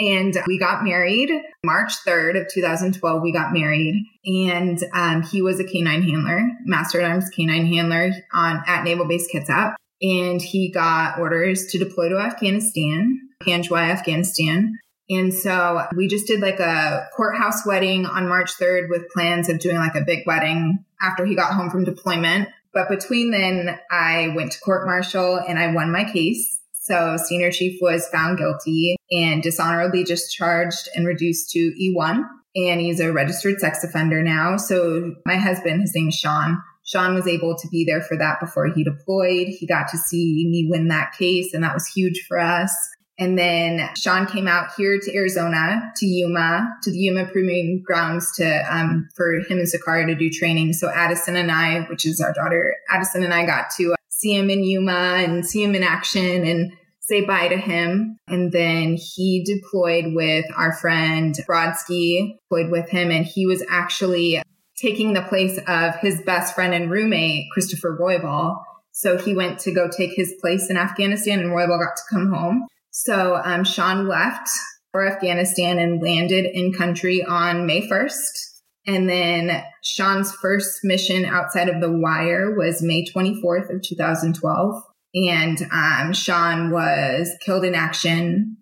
[0.00, 1.30] and we got married
[1.64, 3.22] March 3rd of 2012.
[3.22, 8.12] We got married and um, he was a canine handler, master at arms canine handler
[8.32, 9.74] on at Naval Base Kitsap.
[10.00, 14.78] And he got orders to deploy to Afghanistan, Panjwai, Afghanistan.
[15.10, 19.58] And so we just did like a courthouse wedding on March 3rd with plans of
[19.58, 22.48] doing like a big wedding after he got home from deployment.
[22.72, 26.60] But between then, I went to court martial and I won my case.
[26.72, 32.22] So senior chief was found guilty and dishonorably discharged and reduced to E1.
[32.56, 34.56] And he's a registered sex offender now.
[34.56, 36.60] So my husband, his name is Sean.
[36.84, 39.46] Sean was able to be there for that before he deployed.
[39.48, 42.74] He got to see me win that case, and that was huge for us.
[43.20, 48.32] And then Sean came out here to Arizona, to Yuma, to the Yuma Proving Grounds
[48.36, 50.72] to um, for him and Sakara to do training.
[50.72, 54.48] So Addison and I, which is our daughter, Addison and I got to see him
[54.48, 56.72] in Yuma and see him in action and
[57.10, 58.16] say bye to him.
[58.28, 64.40] And then he deployed with our friend Brodsky, deployed with him, and he was actually
[64.80, 68.56] taking the place of his best friend and roommate, Christopher Roybal.
[68.92, 72.32] So he went to go take his place in Afghanistan, and Roybal got to come
[72.32, 72.66] home.
[72.90, 74.48] So um, Sean left
[74.92, 78.48] for Afghanistan and landed in country on May 1st.
[78.86, 84.82] And then Sean's first mission outside of the wire was May 24th of 2012.
[85.14, 88.56] And um, Sean was killed in action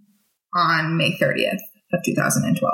[0.55, 1.61] on May 30th
[1.93, 2.73] of 2012.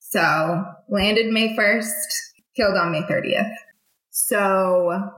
[0.00, 1.90] So landed May 1st,
[2.56, 3.52] killed on May 30th.
[4.10, 5.10] So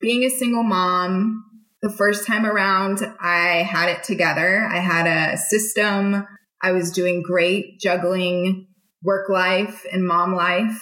[0.00, 1.44] being a single mom,
[1.82, 4.68] the first time around, I had it together.
[4.70, 6.24] I had a system.
[6.62, 8.68] I was doing great juggling
[9.02, 10.80] work life and mom life.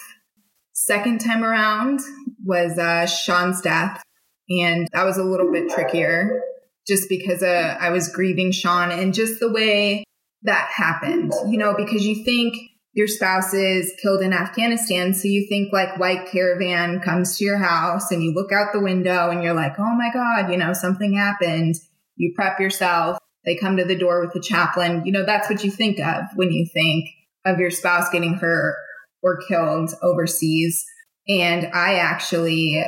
[0.74, 2.00] Second time around
[2.44, 4.02] was uh, Sean's death.
[4.51, 6.42] And that was a little bit trickier
[6.86, 10.05] just because uh, I was grieving Sean and just the way
[10.42, 12.57] that happened, you know, because you think
[12.92, 15.14] your spouse is killed in Afghanistan.
[15.14, 18.80] So you think like white caravan comes to your house and you look out the
[18.80, 21.76] window and you're like, oh my God, you know, something happened.
[22.16, 23.18] You prep yourself.
[23.44, 25.05] They come to the door with the chaplain.
[25.07, 27.07] You know, that's what you think of when you think
[27.46, 28.74] of your spouse getting hurt
[29.22, 30.84] or killed overseas.
[31.28, 32.84] And I actually,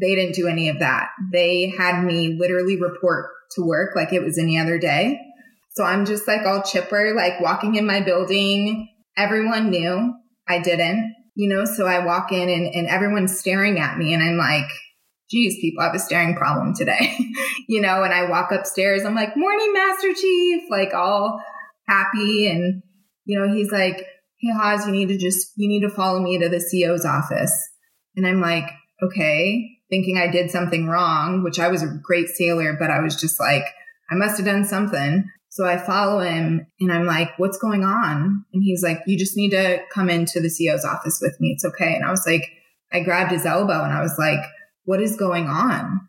[0.00, 1.08] they didn't do any of that.
[1.32, 5.20] They had me literally report to work like it was any other day.
[5.74, 10.14] So I'm just like all chipper, like walking in my building, everyone knew
[10.48, 14.22] I didn't, you know, so I walk in and, and everyone's staring at me and
[14.22, 14.70] I'm like,
[15.30, 17.16] geez, people I have a staring problem today,
[17.68, 21.40] you know, and I walk upstairs, I'm like, morning, Master Chief, like all
[21.88, 22.48] happy.
[22.48, 22.82] And,
[23.24, 23.98] you know, he's like,
[24.40, 27.56] hey, Haas, you need to just, you need to follow me to the CO's office.
[28.16, 28.70] And I'm like,
[29.02, 33.16] okay, thinking I did something wrong, which I was a great sailor, but I was
[33.16, 33.64] just like,
[34.10, 35.30] I must have done something.
[35.50, 38.44] So I follow him and I'm like, what's going on?
[38.52, 41.50] And he's like, you just need to come into the CEO's office with me.
[41.50, 41.94] It's okay.
[41.94, 42.50] And I was like,
[42.92, 44.44] I grabbed his elbow and I was like,
[44.84, 46.00] what is going on?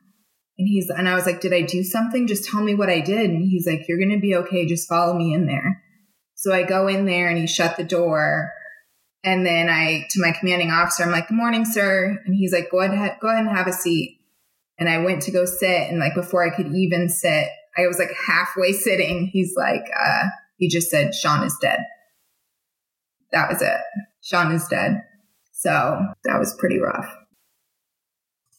[0.57, 2.27] And he's, and I was like, did I do something?
[2.27, 3.29] Just tell me what I did.
[3.29, 4.65] And he's like, you're going to be okay.
[4.65, 5.83] Just follow me in there.
[6.35, 8.51] So I go in there and he shut the door.
[9.25, 12.21] And then I, to my commanding officer, I'm like, good morning, sir.
[12.25, 14.19] And he's like, go ahead, go ahead and have a seat.
[14.77, 15.89] And I went to go sit.
[15.89, 19.31] And like, before I could even sit, I was like halfway sitting.
[19.33, 20.25] He's like, uh,
[20.57, 21.79] he just said, Sean is dead.
[23.31, 23.81] That was it.
[24.21, 25.01] Sean is dead.
[25.53, 27.11] So that was pretty rough.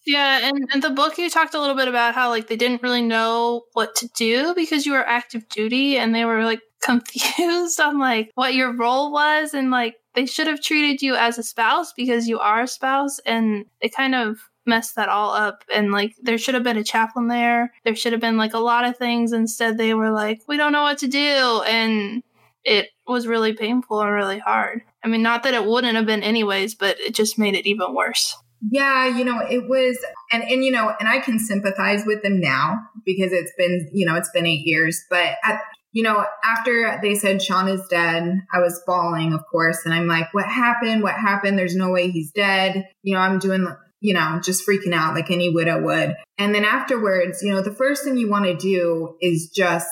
[0.04, 2.82] Yeah, and in the book you talked a little bit about how like they didn't
[2.82, 7.80] really know what to do because you were active duty and they were like confused
[7.80, 11.42] on like what your role was and like they should have treated you as a
[11.42, 15.62] spouse because you are a spouse and they kind of messed that all up.
[15.72, 17.72] And like there should have been a chaplain there.
[17.84, 19.32] There should have been like a lot of things.
[19.32, 21.62] Instead they were like we don't know what to do.
[21.66, 22.22] And
[22.64, 24.80] it was really painful and really hard.
[25.04, 27.94] I mean not that it wouldn't have been anyways but it just made it even
[27.94, 28.36] worse.
[28.70, 29.98] Yeah you know it was
[30.32, 34.06] and and you know and i can sympathize with them now because it's been you
[34.06, 35.60] know it's been eight years but at
[35.96, 38.22] you know, after they said Sean is dead,
[38.52, 39.86] I was bawling, of course.
[39.86, 41.02] And I'm like, what happened?
[41.02, 41.58] What happened?
[41.58, 42.86] There's no way he's dead.
[43.02, 43.66] You know, I'm doing
[44.00, 46.14] you know, just freaking out like any widow would.
[46.36, 49.88] And then afterwards, you know, the first thing you want to do is just,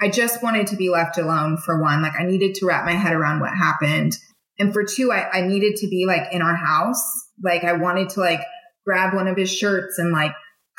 [0.00, 2.02] I just wanted to be left alone for one.
[2.02, 4.16] Like I needed to wrap my head around what happened.
[4.58, 7.04] And for two, I, I needed to be like in our house.
[7.40, 8.40] Like I wanted to like
[8.84, 10.32] grab one of his shirts and like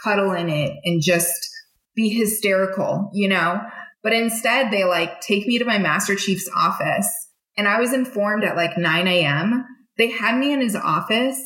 [0.04, 1.50] cuddle in it and just
[1.96, 3.62] be hysterical, you know?
[4.04, 7.08] But instead, they like take me to my Master Chief's office.
[7.58, 9.66] And I was informed at like 9 a.m.
[9.98, 11.38] They had me in his office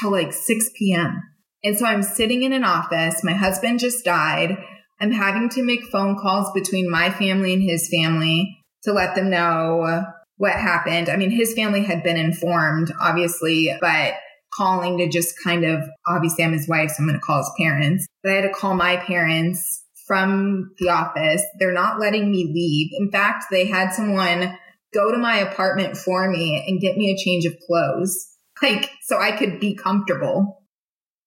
[0.00, 1.22] till like 6 p.m.
[1.64, 3.24] And so I'm sitting in an office.
[3.24, 4.56] My husband just died.
[5.00, 9.30] I'm having to make phone calls between my family and his family to let them
[9.30, 10.04] know
[10.36, 11.08] what happened.
[11.08, 14.14] I mean, his family had been informed, obviously, but
[14.54, 17.52] calling to just kind of, obviously, I'm his wife, so I'm going to call his
[17.58, 18.06] parents.
[18.22, 21.44] But I had to call my parents from the office.
[21.60, 22.90] They're not letting me leave.
[22.98, 24.58] In fact, they had someone
[24.92, 28.26] go to my apartment for me and get me a change of clothes,
[28.62, 30.64] like, so I could be comfortable.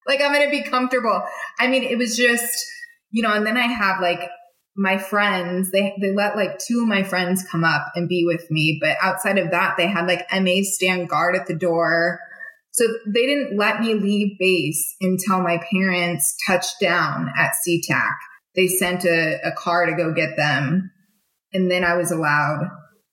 [0.06, 1.22] Like, I'm going to be comfortable.
[1.60, 2.52] I mean, it was just,
[3.12, 4.28] you know, and then I have like
[4.76, 8.50] my friends, they, they let like two of my friends come up and be with
[8.50, 8.78] me.
[8.80, 12.18] But outside of that, they had like MA stand guard at the door.
[12.72, 18.14] So they didn't let me leave base until my parents touched down at SeaTac.
[18.54, 20.90] They sent a, a car to go get them.
[21.52, 22.68] And then I was allowed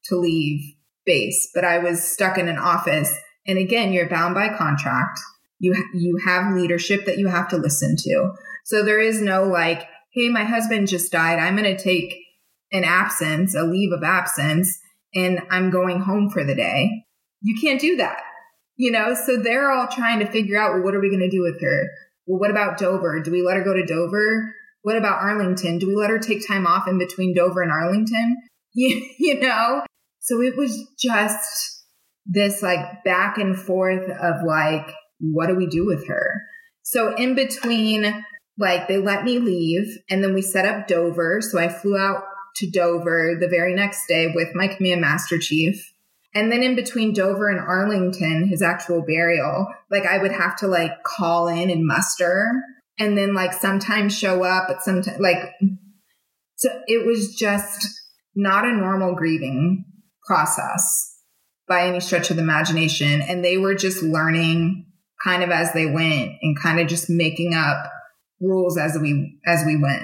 [0.05, 0.61] to leave
[1.05, 3.13] base, but I was stuck in an office.
[3.47, 5.19] And again, you're bound by contract.
[5.59, 8.31] You, you have leadership that you have to listen to.
[8.65, 11.39] So there is no like, hey, my husband just died.
[11.39, 12.15] I'm going to take
[12.71, 14.77] an absence, a leave of absence,
[15.13, 17.03] and I'm going home for the day.
[17.41, 18.21] You can't do that.
[18.75, 21.29] You know, so they're all trying to figure out, well, what are we going to
[21.29, 21.89] do with her?
[22.25, 23.19] Well, what about Dover?
[23.21, 24.53] Do we let her go to Dover?
[24.81, 25.77] What about Arlington?
[25.77, 28.37] Do we let her take time off in between Dover and Arlington?
[28.71, 29.81] You, you know?
[30.19, 31.83] So it was just
[32.27, 36.43] this like back and forth of like, what do we do with her?
[36.83, 38.23] So in between
[38.59, 41.41] like they let me leave and then we set up Dover.
[41.41, 42.23] So I flew out
[42.57, 45.93] to Dover the very next day with my command master chief.
[46.35, 50.67] And then in between Dover and Arlington, his actual burial, like I would have to
[50.67, 52.61] like call in and muster
[52.99, 55.37] and then like sometimes show up, but sometimes like,
[56.57, 57.87] so it was just
[58.35, 59.85] not a normal grieving
[60.27, 61.15] process
[61.67, 63.21] by any stretch of the imagination.
[63.21, 64.85] And they were just learning
[65.23, 67.89] kind of as they went and kind of just making up
[68.41, 70.03] rules as we as we went.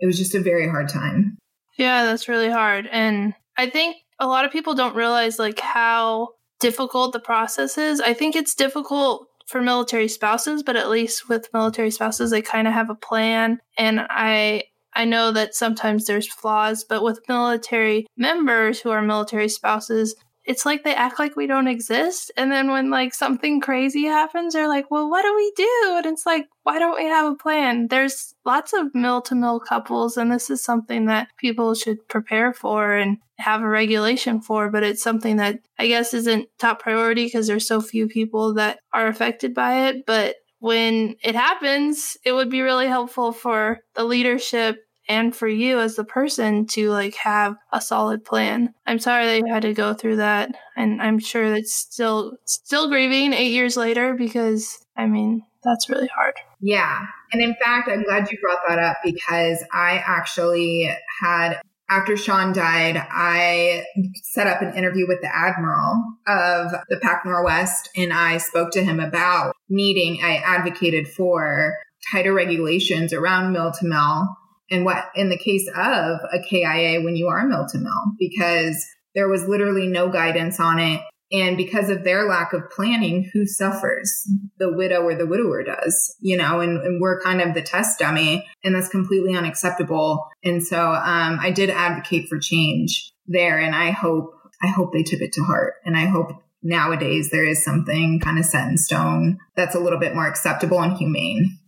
[0.00, 1.38] It was just a very hard time.
[1.78, 2.88] Yeah, that's really hard.
[2.90, 6.30] And I think a lot of people don't realize like how
[6.60, 8.00] difficult the process is.
[8.00, 12.66] I think it's difficult for military spouses, but at least with military spouses they kind
[12.66, 13.58] of have a plan.
[13.78, 14.64] And I
[14.94, 20.14] I know that sometimes there's flaws, but with military members who are military spouses,
[20.44, 22.30] it's like they act like we don't exist.
[22.36, 25.94] And then when like something crazy happens, they're like, well, what do we do?
[25.96, 27.88] And it's like, why don't we have a plan?
[27.88, 32.52] There's lots of mil to mil couples, and this is something that people should prepare
[32.52, 37.24] for and have a regulation for, but it's something that I guess isn't top priority
[37.24, 40.06] because there's so few people that are affected by it.
[40.06, 44.78] But when it happens, it would be really helpful for the leadership
[45.08, 48.74] and for you as the person to like have a solid plan.
[48.86, 52.88] I'm sorry that you had to go through that and I'm sure that's still still
[52.88, 56.34] grieving 8 years later because I mean, that's really hard.
[56.60, 57.00] Yeah.
[57.32, 60.88] And in fact, I'm glad you brought that up because I actually
[61.22, 63.84] had after Sean died, I
[64.22, 68.82] set up an interview with the Admiral of the Pac Northwest and I spoke to
[68.82, 71.76] him about needing, I advocated for
[72.10, 74.28] tighter regulations around mil to mil
[74.70, 78.84] and what in the case of a KIA when you are mil to mil, because
[79.14, 81.00] there was literally no guidance on it.
[81.32, 84.12] And because of their lack of planning, who suffers?
[84.58, 87.98] The widow or the widower does, you know, and, and we're kind of the test
[87.98, 90.28] dummy, and that's completely unacceptable.
[90.44, 94.30] And so um, I did advocate for change there, and I hope
[94.62, 96.30] I hope they took it to heart, and I hope
[96.62, 100.82] nowadays there is something kind of set in stone that's a little bit more acceptable
[100.82, 101.58] and humane.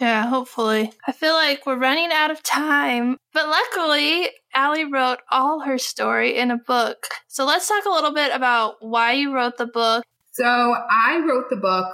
[0.00, 0.92] Yeah, hopefully.
[1.06, 6.36] I feel like we're running out of time, but luckily, Allie wrote all her story
[6.36, 7.06] in a book.
[7.26, 10.04] So let's talk a little bit about why you wrote the book.
[10.32, 11.86] So I wrote the book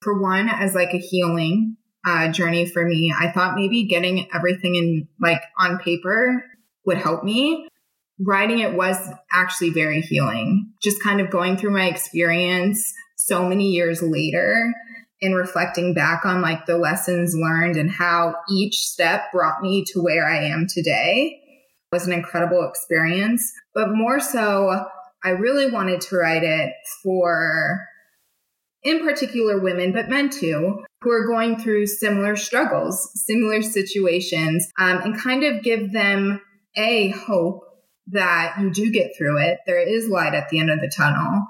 [0.00, 1.76] for one as like a healing
[2.06, 3.12] uh, journey for me.
[3.18, 6.42] I thought maybe getting everything in like on paper
[6.86, 7.68] would help me.
[8.18, 8.96] Writing it was
[9.30, 10.72] actually very healing.
[10.82, 14.72] Just kind of going through my experience so many years later
[15.22, 20.02] and reflecting back on like the lessons learned and how each step brought me to
[20.02, 21.40] where I am today
[21.92, 23.50] was an incredible experience.
[23.74, 24.86] But more so,
[25.24, 27.80] I really wanted to write it for,
[28.82, 34.98] in particular, women, but men too, who are going through similar struggles, similar situations, um,
[34.98, 36.40] and kind of give them
[36.76, 37.62] a hope
[38.08, 39.58] that you do get through it.
[39.66, 41.44] There is light at the end of the tunnel.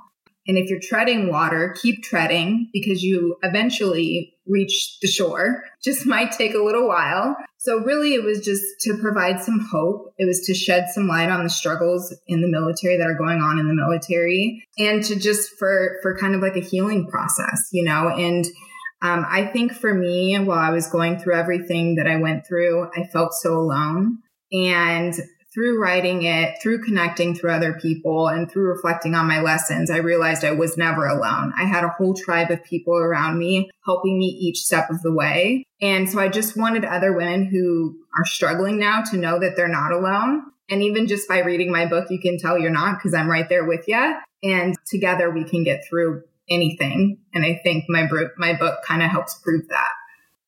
[0.48, 5.64] And if you're treading water, keep treading because you eventually reach the shore.
[5.82, 7.36] Just might take a little while.
[7.58, 10.14] So really it was just to provide some hope.
[10.18, 13.40] It was to shed some light on the struggles in the military that are going
[13.40, 17.68] on in the military and to just for for kind of like a healing process,
[17.72, 18.44] you know, and
[19.02, 22.88] Um, I think for me, while I was going through everything that I went through,
[22.96, 24.18] I felt so alone.
[24.52, 25.14] And
[25.56, 29.96] through writing it, through connecting through other people, and through reflecting on my lessons, I
[29.96, 31.54] realized I was never alone.
[31.56, 35.14] I had a whole tribe of people around me helping me each step of the
[35.14, 35.64] way.
[35.80, 39.66] And so I just wanted other women who are struggling now to know that they're
[39.66, 40.42] not alone.
[40.68, 43.48] And even just by reading my book, you can tell you're not because I'm right
[43.48, 44.14] there with you.
[44.42, 47.16] And together we can get through anything.
[47.32, 49.88] And I think my, my book kind of helps prove that.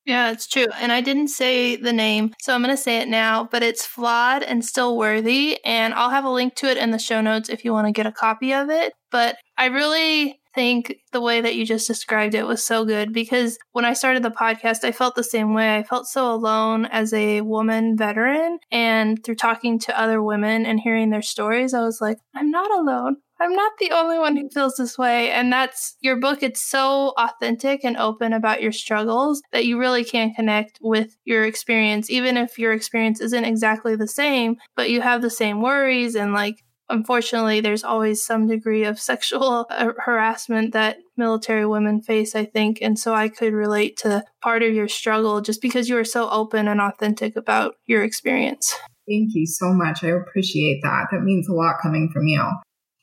[0.09, 0.69] Yeah, it's true.
[0.81, 3.85] And I didn't say the name, so I'm going to say it now, but it's
[3.85, 5.63] Flawed and Still Worthy.
[5.67, 7.93] And I'll have a link to it in the show notes if you want to
[7.93, 8.95] get a copy of it.
[9.11, 13.59] But I really think the way that you just described it was so good because
[13.73, 15.77] when I started the podcast, I felt the same way.
[15.77, 18.61] I felt so alone as a woman veteran.
[18.71, 22.71] And through talking to other women and hearing their stories, I was like, I'm not
[22.71, 23.19] alone.
[23.41, 25.31] I'm not the only one who feels this way.
[25.31, 26.43] And that's your book.
[26.43, 31.45] It's so authentic and open about your struggles that you really can connect with your
[31.45, 36.17] experience, even if your experience isn't exactly the same, but you have the same worries.
[36.17, 42.35] And like, unfortunately, there's always some degree of sexual uh, harassment that military women face,
[42.35, 42.79] I think.
[42.83, 46.29] And so I could relate to part of your struggle just because you are so
[46.31, 48.75] open and authentic about your experience.
[49.09, 50.03] Thank you so much.
[50.03, 51.07] I appreciate that.
[51.13, 52.47] That means a lot coming from you.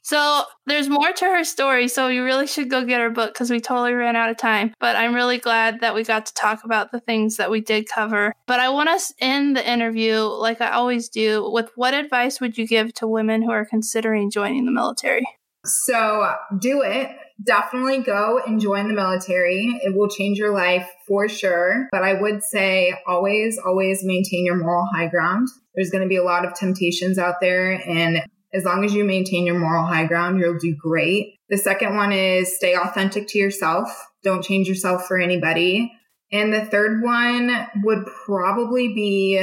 [0.05, 3.49] So there's more to her story, so you really should go get her book because
[3.49, 4.71] we totally ran out of time.
[4.79, 7.89] But I'm really glad that we got to talk about the things that we did
[7.89, 8.35] cover.
[8.45, 12.55] But I want to end the interview, like I always do, with what advice would
[12.55, 15.25] you give to women who are considering joining the military?
[15.65, 17.09] So do it.
[17.43, 19.79] Definitely go and join the military.
[19.81, 21.87] It will change your life for sure.
[21.91, 25.47] But I would say always, always maintain your moral high ground.
[25.73, 28.23] There's going to be a lot of temptations out there and
[28.55, 31.35] as long as you maintain your moral high ground, you'll do great.
[31.49, 33.89] The second one is stay authentic to yourself.
[34.23, 35.91] Don't change yourself for anybody.
[36.31, 37.51] And the third one
[37.83, 39.37] would probably be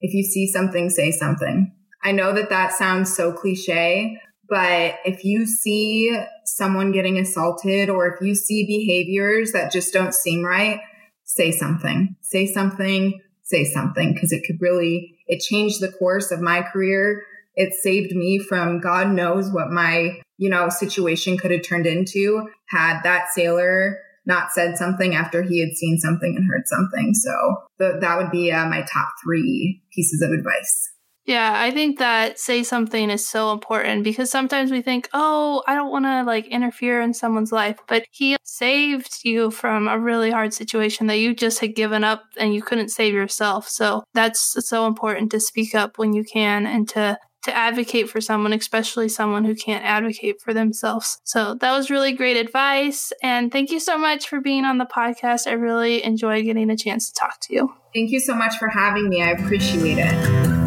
[0.00, 1.72] if you see something, say something.
[2.02, 8.06] I know that that sounds so cliche, but if you see someone getting assaulted or
[8.14, 10.80] if you see behaviors that just don't seem right,
[11.24, 12.16] say something.
[12.20, 17.22] Say something, say something because it could really it changed the course of my career
[17.56, 22.48] it saved me from God knows what my, you know, situation could have turned into
[22.68, 27.12] had that sailor not said something after he had seen something and heard something.
[27.14, 30.90] So the, that would be uh, my top three pieces of advice.
[31.26, 35.74] Yeah, I think that say something is so important because sometimes we think, oh, I
[35.74, 40.30] don't want to like interfere in someone's life, but he saved you from a really
[40.30, 43.68] hard situation that you just had given up and you couldn't save yourself.
[43.68, 48.20] So that's so important to speak up when you can and to to advocate for
[48.20, 51.18] someone, especially someone who can't advocate for themselves.
[51.24, 53.12] So that was really great advice.
[53.22, 55.46] And thank you so much for being on the podcast.
[55.46, 57.72] I really enjoyed getting a chance to talk to you.
[57.94, 59.22] Thank you so much for having me.
[59.22, 60.63] I appreciate it.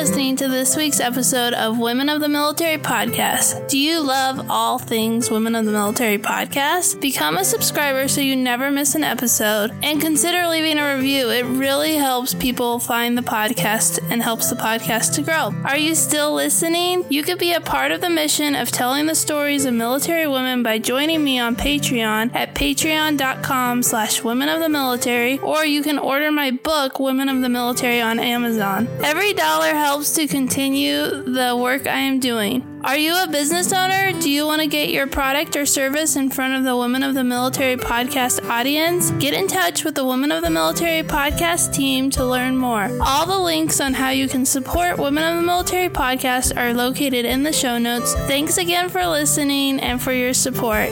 [0.00, 3.68] Listening to this week's episode of Women of the Military Podcast.
[3.68, 7.02] Do you love all things Women of the Military Podcast?
[7.02, 11.28] Become a subscriber so you never miss an episode and consider leaving a review.
[11.28, 15.52] It really helps people find the podcast and helps the podcast to grow.
[15.66, 17.04] Are you still listening?
[17.10, 20.62] You could be a part of the mission of telling the stories of military women
[20.62, 25.98] by joining me on Patreon at patreon.com slash women of the military or you can
[25.98, 28.88] order my book, Women of the Military on Amazon.
[29.04, 32.80] Every dollar helps helps to continue the work I am doing.
[32.84, 34.12] Are you a business owner?
[34.20, 37.14] Do you want to get your product or service in front of the Women of
[37.14, 39.10] the Military podcast audience?
[39.18, 42.88] Get in touch with the Women of the Military podcast team to learn more.
[43.04, 47.24] All the links on how you can support Women of the Military podcast are located
[47.24, 48.14] in the show notes.
[48.28, 50.90] Thanks again for listening and for your support.